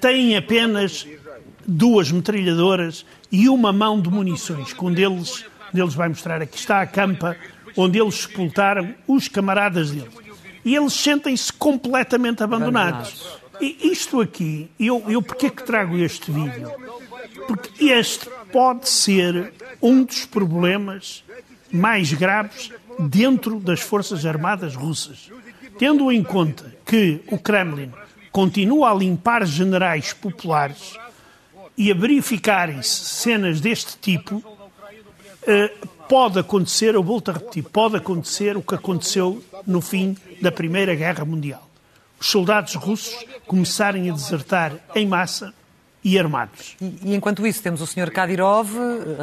têm 0.00 0.36
apenas 0.36 1.06
duas 1.70 2.10
metralhadoras 2.10 3.06
e 3.30 3.48
uma 3.48 3.72
mão 3.72 4.00
de 4.00 4.10
munições, 4.10 4.72
que 4.72 4.84
um 4.84 4.92
deles, 4.92 5.44
deles 5.72 5.94
vai 5.94 6.08
mostrar 6.08 6.42
aqui 6.42 6.58
está 6.58 6.80
a 6.80 6.86
campa 6.86 7.36
onde 7.76 8.00
eles 8.00 8.14
expultaram 8.14 8.92
os 9.06 9.28
camaradas 9.28 9.92
deles. 9.92 10.12
E 10.64 10.74
eles 10.74 10.92
sentem-se 10.92 11.52
completamente 11.52 12.42
abandonados. 12.42 13.38
E 13.60 13.90
isto 13.92 14.20
aqui, 14.20 14.68
eu, 14.78 15.04
eu 15.08 15.22
porquê 15.22 15.48
que 15.48 15.62
trago 15.62 15.96
este 15.96 16.30
vídeo? 16.30 16.70
Porque 17.46 17.84
este 17.84 18.28
pode 18.52 18.88
ser 18.88 19.52
um 19.80 20.02
dos 20.02 20.26
problemas 20.26 21.22
mais 21.70 22.12
graves 22.12 22.72
dentro 22.98 23.60
das 23.60 23.80
Forças 23.80 24.26
Armadas 24.26 24.74
russas. 24.74 25.30
Tendo 25.78 26.10
em 26.10 26.22
conta 26.22 26.74
que 26.84 27.20
o 27.28 27.38
Kremlin 27.38 27.92
continua 28.32 28.90
a 28.90 28.94
limpar 28.94 29.46
generais 29.46 30.12
populares 30.12 30.98
e 31.80 31.90
a 31.90 31.94
verificarem-se 31.94 33.06
cenas 33.06 33.58
deste 33.58 33.96
tipo, 33.96 34.44
eh, 35.46 35.72
pode 36.06 36.38
acontecer, 36.38 36.94
eu 36.94 37.02
volto 37.02 37.30
a 37.30 37.32
repetir, 37.32 37.64
pode 37.64 37.96
acontecer 37.96 38.54
o 38.54 38.60
que 38.60 38.74
aconteceu 38.74 39.42
no 39.66 39.80
fim 39.80 40.14
da 40.42 40.52
Primeira 40.52 40.94
Guerra 40.94 41.24
Mundial. 41.24 41.66
Os 42.20 42.26
soldados 42.26 42.74
russos 42.74 43.24
começarem 43.46 44.10
a 44.10 44.12
desertar 44.12 44.74
em 44.94 45.06
massa 45.06 45.54
e 46.04 46.18
armados. 46.18 46.76
E, 46.82 46.98
e, 47.02 47.14
enquanto 47.14 47.46
isso 47.46 47.62
temos 47.62 47.80
o 47.80 47.86
Sr. 47.86 48.10
Kadyrov, 48.10 48.68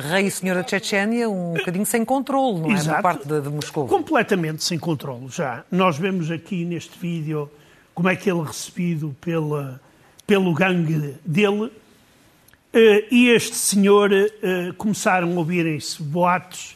rei 0.10 0.26
e 0.26 0.32
senhor 0.32 0.56
da 0.56 0.68
Chechênia, 0.68 1.30
um 1.30 1.54
bocadinho 1.54 1.86
sem 1.86 2.04
controle, 2.04 2.60
não 2.62 2.72
é? 2.72 2.74
Exato. 2.74 2.96
Por 2.96 3.04
parte 3.04 3.28
de, 3.28 3.40
de 3.40 3.50
Moscou. 3.50 3.88
Completamente 3.88 4.64
sem 4.64 4.80
controle, 4.80 5.28
já. 5.30 5.64
Nós 5.72 6.00
vemos 6.00 6.32
aqui 6.32 6.66
neste 6.66 6.98
vídeo 6.98 7.52
como 7.94 8.10
é 8.10 8.16
que 8.16 8.28
ele 8.28 8.40
é 8.40 8.46
recebido 8.46 9.16
pela, 9.22 9.80
pelo 10.26 10.56
gangue 10.56 11.20
dele. 11.24 11.72
Eh, 12.74 13.08
e 13.10 13.30
este 13.30 13.56
senhor, 13.56 14.12
eh, 14.12 14.30
começaram 14.78 15.32
a 15.32 15.36
ouvirem-se 15.36 16.02
boatos 16.04 16.76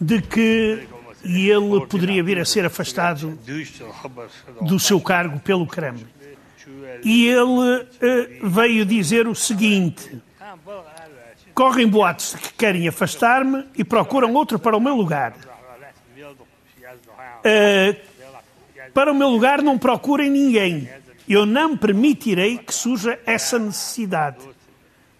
de 0.00 0.22
que 0.22 0.86
ele 1.24 1.86
poderia 1.88 2.22
vir 2.22 2.38
a 2.38 2.44
ser 2.44 2.64
afastado 2.64 3.38
do 4.62 4.78
seu 4.78 5.00
cargo 5.00 5.38
pelo 5.40 5.66
Kremlin. 5.66 6.06
E 7.04 7.26
ele 7.26 7.86
eh, 8.00 8.38
veio 8.42 8.86
dizer 8.86 9.28
o 9.28 9.34
seguinte: 9.34 10.20
correm 11.54 11.86
boatos 11.86 12.34
que 12.34 12.54
querem 12.54 12.88
afastar-me 12.88 13.66
e 13.76 13.84
procuram 13.84 14.32
outro 14.32 14.58
para 14.58 14.76
o 14.76 14.80
meu 14.80 14.94
lugar. 14.94 15.34
Para 18.92 19.12
o 19.12 19.14
meu 19.14 19.28
lugar 19.28 19.62
não 19.62 19.76
procurem 19.76 20.30
ninguém. 20.30 20.88
Eu 21.28 21.44
não 21.44 21.76
permitirei 21.76 22.56
que 22.56 22.72
surja 22.72 23.18
essa 23.26 23.58
necessidade 23.58 24.55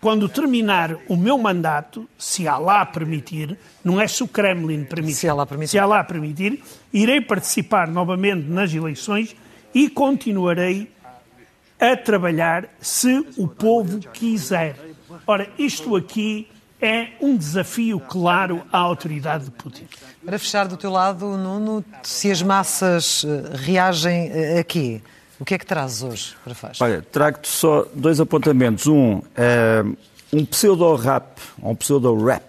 quando 0.06 0.28
terminar 0.28 0.96
o 1.08 1.16
meu 1.16 1.36
mandato, 1.36 2.08
se 2.16 2.46
Allah 2.46 2.86
permitir, 2.86 3.58
não 3.82 4.00
é 4.00 4.06
se 4.06 4.22
o 4.22 4.28
Kremlin 4.28 4.84
permitir, 4.84 5.16
se 5.16 5.28
Allah 5.28 5.44
permitir, 5.44 5.70
se 5.72 5.78
Allah 5.80 6.04
permitir 6.04 6.62
irei 6.92 7.20
participar 7.20 7.88
novamente 7.88 8.46
nas 8.46 8.72
eleições 8.72 9.34
e 9.74 9.90
continuarei 9.90 10.88
a 11.80 11.96
trabalhar 11.96 12.68
se 12.80 13.26
o 13.36 13.48
povo 13.48 13.98
quiser. 14.12 14.76
Ora, 15.26 15.48
isto 15.58 15.96
aqui 15.96 16.46
é 16.80 17.08
um 17.20 17.36
desafio 17.36 17.98
claro 17.98 18.62
à 18.72 18.78
autoridade 18.78 19.46
de 19.46 19.50
Putin. 19.50 19.88
Para 20.24 20.38
fechar 20.38 20.68
do 20.68 20.76
teu 20.76 20.92
lado, 20.92 21.36
Nuno, 21.36 21.84
se 22.04 22.30
as 22.30 22.40
massas 22.42 23.24
eh, 23.24 23.56
reagem 23.56 24.30
a 24.56 24.62
quê? 24.62 25.02
O 25.38 25.44
que 25.44 25.54
é 25.54 25.58
que 25.58 25.66
trazes 25.66 26.02
hoje 26.02 26.34
para 26.42 26.54
faz? 26.54 26.80
Olha, 26.80 27.02
trago-te 27.02 27.48
só 27.48 27.86
dois 27.94 28.20
apontamentos. 28.20 28.86
Um, 28.86 29.18
uh, 29.18 29.96
um 30.32 30.44
pseudo-rap, 30.46 31.40
um 31.62 31.74
pseudo-rap 31.74 32.42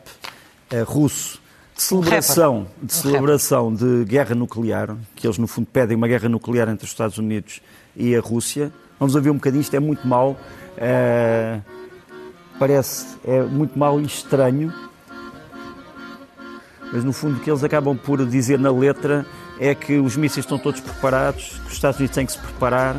uh, 0.73 0.83
russo 0.85 1.41
de 1.75 1.81
celebração, 1.83 2.67
um 2.81 2.85
de, 2.85 2.93
celebração 2.93 3.73
de 3.73 4.05
guerra 4.05 4.33
nuclear, 4.33 4.95
que 5.15 5.27
eles 5.27 5.37
no 5.37 5.47
fundo 5.47 5.67
pedem 5.71 5.97
uma 5.97 6.07
guerra 6.07 6.29
nuclear 6.29 6.69
entre 6.69 6.85
os 6.85 6.91
Estados 6.91 7.17
Unidos 7.17 7.61
e 7.95 8.15
a 8.15 8.21
Rússia. 8.21 8.71
Vamos 8.99 9.15
ouvir 9.15 9.29
um 9.29 9.35
bocadinho, 9.35 9.61
isto 9.61 9.75
é 9.75 9.79
muito 9.79 10.07
mau, 10.07 10.31
uh, 10.31 11.61
parece, 12.57 13.17
é 13.25 13.43
muito 13.43 13.77
mau 13.77 13.99
e 13.99 14.05
estranho, 14.05 14.73
mas 16.91 17.03
no 17.03 17.11
fundo 17.11 17.37
o 17.37 17.39
que 17.41 17.51
eles 17.51 17.63
acabam 17.63 17.97
por 17.97 18.25
dizer 18.25 18.57
na 18.57 18.71
letra 18.71 19.25
é 19.59 19.73
que 19.75 19.97
os 19.97 20.15
mísseis 20.15 20.45
estão 20.45 20.57
todos 20.57 20.79
preparados, 20.79 21.59
que 21.63 21.67
os 21.67 21.73
Estados 21.73 21.99
Unidos 21.99 22.15
têm 22.15 22.25
que 22.25 22.31
se 22.31 22.39
preparar, 22.39 22.95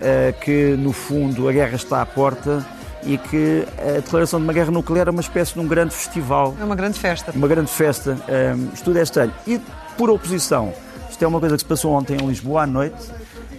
eh, 0.00 0.34
que 0.40 0.76
no 0.78 0.92
fundo 0.92 1.48
a 1.48 1.52
guerra 1.52 1.76
está 1.76 2.02
à 2.02 2.06
porta 2.06 2.64
e 3.06 3.16
que 3.16 3.64
a 3.78 4.00
declaração 4.00 4.40
de 4.40 4.44
uma 4.44 4.52
guerra 4.52 4.70
nuclear 4.70 5.08
é 5.08 5.10
uma 5.10 5.20
espécie 5.20 5.54
de 5.54 5.60
um 5.60 5.66
grande 5.66 5.94
festival. 5.94 6.54
É 6.60 6.64
uma 6.64 6.74
grande 6.74 6.98
festa. 6.98 7.32
Uma 7.34 7.48
grande 7.48 7.70
festa. 7.70 8.18
Um, 8.28 8.74
isto 8.74 8.84
tudo 8.84 8.98
é 8.98 9.02
estranho. 9.02 9.32
E 9.46 9.60
por 9.96 10.10
oposição, 10.10 10.74
isto 11.08 11.24
é 11.24 11.26
uma 11.26 11.40
coisa 11.40 11.54
que 11.54 11.62
se 11.62 11.68
passou 11.68 11.92
ontem 11.92 12.16
em 12.16 12.26
Lisboa 12.26 12.64
à 12.64 12.66
noite 12.66 13.10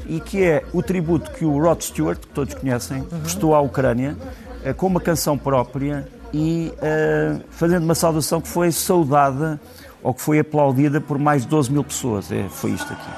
e 0.05 0.19
que 0.19 0.43
é 0.43 0.63
o 0.73 0.83
tributo 0.83 1.31
que 1.31 1.45
o 1.45 1.59
Rod 1.59 1.81
Stewart, 1.81 2.19
que 2.19 2.27
todos 2.27 2.53
conhecem, 2.53 2.99
uhum. 2.99 3.19
prestou 3.21 3.55
à 3.55 3.61
Ucrânia 3.61 4.17
uh, 4.65 4.73
com 4.75 4.87
uma 4.87 5.01
canção 5.01 5.37
própria 5.37 6.07
e 6.33 6.71
uh, 6.75 7.41
fazendo 7.49 7.83
uma 7.83 7.95
saudação 7.95 8.41
que 8.41 8.47
foi 8.47 8.71
saudada 8.71 9.59
ou 10.03 10.13
que 10.13 10.21
foi 10.21 10.39
aplaudida 10.39 11.01
por 11.01 11.17
mais 11.17 11.43
de 11.43 11.49
12 11.49 11.71
mil 11.71 11.83
pessoas. 11.83 12.31
É, 12.31 12.47
foi 12.49 12.71
isto 12.71 12.91
aqui. 12.91 13.09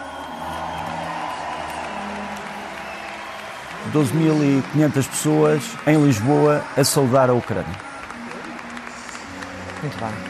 12.500 3.94 5.10
pessoas 5.10 5.64
em 5.88 6.04
Lisboa 6.04 6.64
a 6.78 6.84
saudar 6.84 7.30
a 7.30 7.34
Ucrânia. 7.34 7.76
Muito 9.82 9.98
bem. 9.98 10.30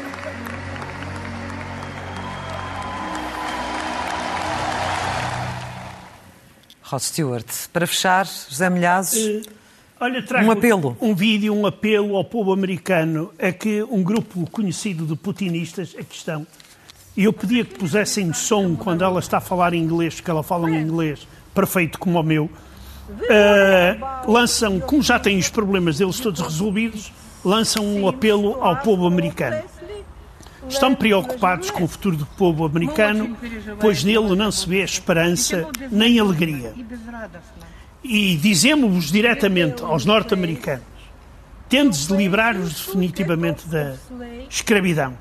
Rod 6.83 7.01
Stewart. 7.01 7.45
Para 7.73 7.85
fechar, 7.85 8.25
José 8.25 8.69
Milhazes. 8.69 9.45
Uh 9.45 9.58
Olha, 9.99 10.23
trago 10.23 10.47
um 10.47 10.51
apelo. 10.51 10.97
Um 11.01 11.13
vídeo, 11.13 11.53
um 11.53 11.65
apelo 11.65 12.15
ao 12.15 12.23
povo 12.23 12.53
americano 12.53 13.31
a 13.37 13.51
que 13.51 13.83
um 13.83 14.01
grupo 14.01 14.49
conhecido 14.49 15.05
de 15.05 15.15
putinistas, 15.15 15.93
aqui 15.99 16.15
estão, 16.15 16.47
e 17.17 17.25
eu 17.25 17.33
pedia 17.33 17.65
que 17.65 17.77
pusessem 17.77 18.31
som 18.31 18.75
quando 18.75 19.03
ela 19.03 19.19
está 19.19 19.39
a 19.39 19.41
falar 19.41 19.73
em 19.73 19.83
inglês, 19.83 20.21
que 20.21 20.31
ela 20.31 20.41
fala 20.41 20.69
em 20.71 20.81
inglês 20.81 21.27
perfeito 21.53 21.99
como 21.99 22.17
o 22.17 22.23
meu, 22.23 22.45
uh, 22.45 24.31
lançam, 24.31 24.79
como 24.79 25.01
já 25.01 25.19
têm 25.19 25.37
os 25.37 25.49
problemas 25.49 25.97
deles 25.97 26.19
todos 26.19 26.39
resolvidos, 26.39 27.11
lançam 27.43 27.85
um 27.85 28.07
apelo 28.07 28.63
ao 28.63 28.77
povo 28.77 29.05
americano. 29.05 29.61
Estão 30.69 30.95
preocupados 30.95 31.71
com 31.71 31.83
o 31.83 31.87
futuro 31.87 32.15
do 32.15 32.25
povo 32.25 32.65
americano, 32.65 33.35
pois 33.79 34.03
nele 34.03 34.35
não 34.35 34.51
se 34.51 34.69
vê 34.69 34.83
esperança 34.83 35.67
nem 35.91 36.19
alegria. 36.19 36.73
E 38.03 38.37
dizemos-vos 38.37 39.11
diretamente 39.11 39.83
aos 39.83 40.05
norte-americanos: 40.05 40.85
tendes 41.67 42.07
de 42.07 42.15
livrar-vos 42.15 42.85
definitivamente 42.85 43.67
da 43.67 43.95
escravidão. 44.49 45.17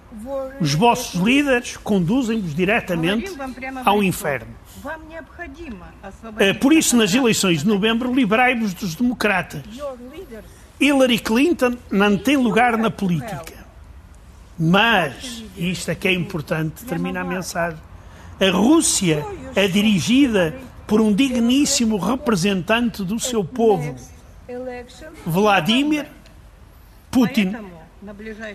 Os 0.60 0.74
vossos 0.74 1.20
líderes 1.20 1.76
conduzem-vos 1.76 2.54
diretamente 2.54 3.32
ao 3.84 4.02
inferno. 4.02 4.54
Eh, 6.38 6.54
por 6.54 6.72
isso, 6.72 6.96
nas 6.96 7.12
eleições 7.14 7.60
de 7.60 7.68
novembro, 7.68 8.12
livrai-vos 8.12 8.74
dos 8.74 8.94
democratas. 8.94 9.62
Hillary 10.80 11.18
Clinton 11.18 11.76
não 11.90 12.16
tem 12.16 12.36
lugar 12.36 12.78
na 12.78 12.90
política. 12.90 13.58
Mas, 14.58 15.44
e 15.56 15.70
isto 15.70 15.90
é 15.90 15.94
que 15.94 16.08
é 16.08 16.12
importante, 16.12 16.84
termina 16.84 17.20
a 17.20 17.24
mensagem, 17.24 17.78
a 18.40 18.50
Rússia 18.50 19.24
é 19.54 19.68
dirigida 19.68 20.54
por 20.88 21.00
um 21.00 21.12
digníssimo 21.12 21.96
representante 21.98 23.04
do 23.04 23.20
seu 23.20 23.44
povo, 23.44 23.94
Vladimir 25.26 26.06
Putin. 27.10 27.54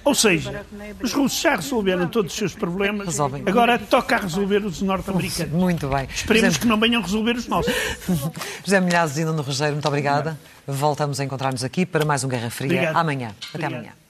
Ou 0.05 0.15
seja, 0.15 0.65
os 1.01 1.11
russos 1.11 1.39
já 1.41 1.55
resolveram 1.57 2.07
todos 2.07 2.31
os 2.31 2.37
seus 2.37 2.55
problemas, 2.55 3.05
Resolvem. 3.07 3.43
agora 3.45 3.77
toca 3.77 4.15
a 4.15 4.19
resolver 4.19 4.65
os 4.65 4.81
norte-americanos. 4.81 5.53
Muito 5.53 5.87
bem. 5.89 6.07
Esperemos 6.13 6.47
José, 6.53 6.59
que 6.61 6.65
não 6.65 6.79
venham 6.79 7.01
resolver 7.01 7.35
os 7.35 7.47
nossos. 7.47 7.73
José 8.63 8.79
Milhazes 8.79 9.17
e 9.17 9.25
Nuno 9.25 9.41
Rogério, 9.41 9.73
muito 9.73 9.87
obrigada. 9.87 10.39
Voltamos 10.65 11.19
a 11.19 11.25
encontrar-nos 11.25 11.63
aqui 11.63 11.85
para 11.85 12.05
mais 12.05 12.23
um 12.23 12.29
Guerra 12.29 12.49
Fria 12.49 12.67
Obrigado. 12.71 12.95
amanhã. 12.95 13.27
Até 13.27 13.47
Obrigado. 13.67 13.73
amanhã. 13.73 14.02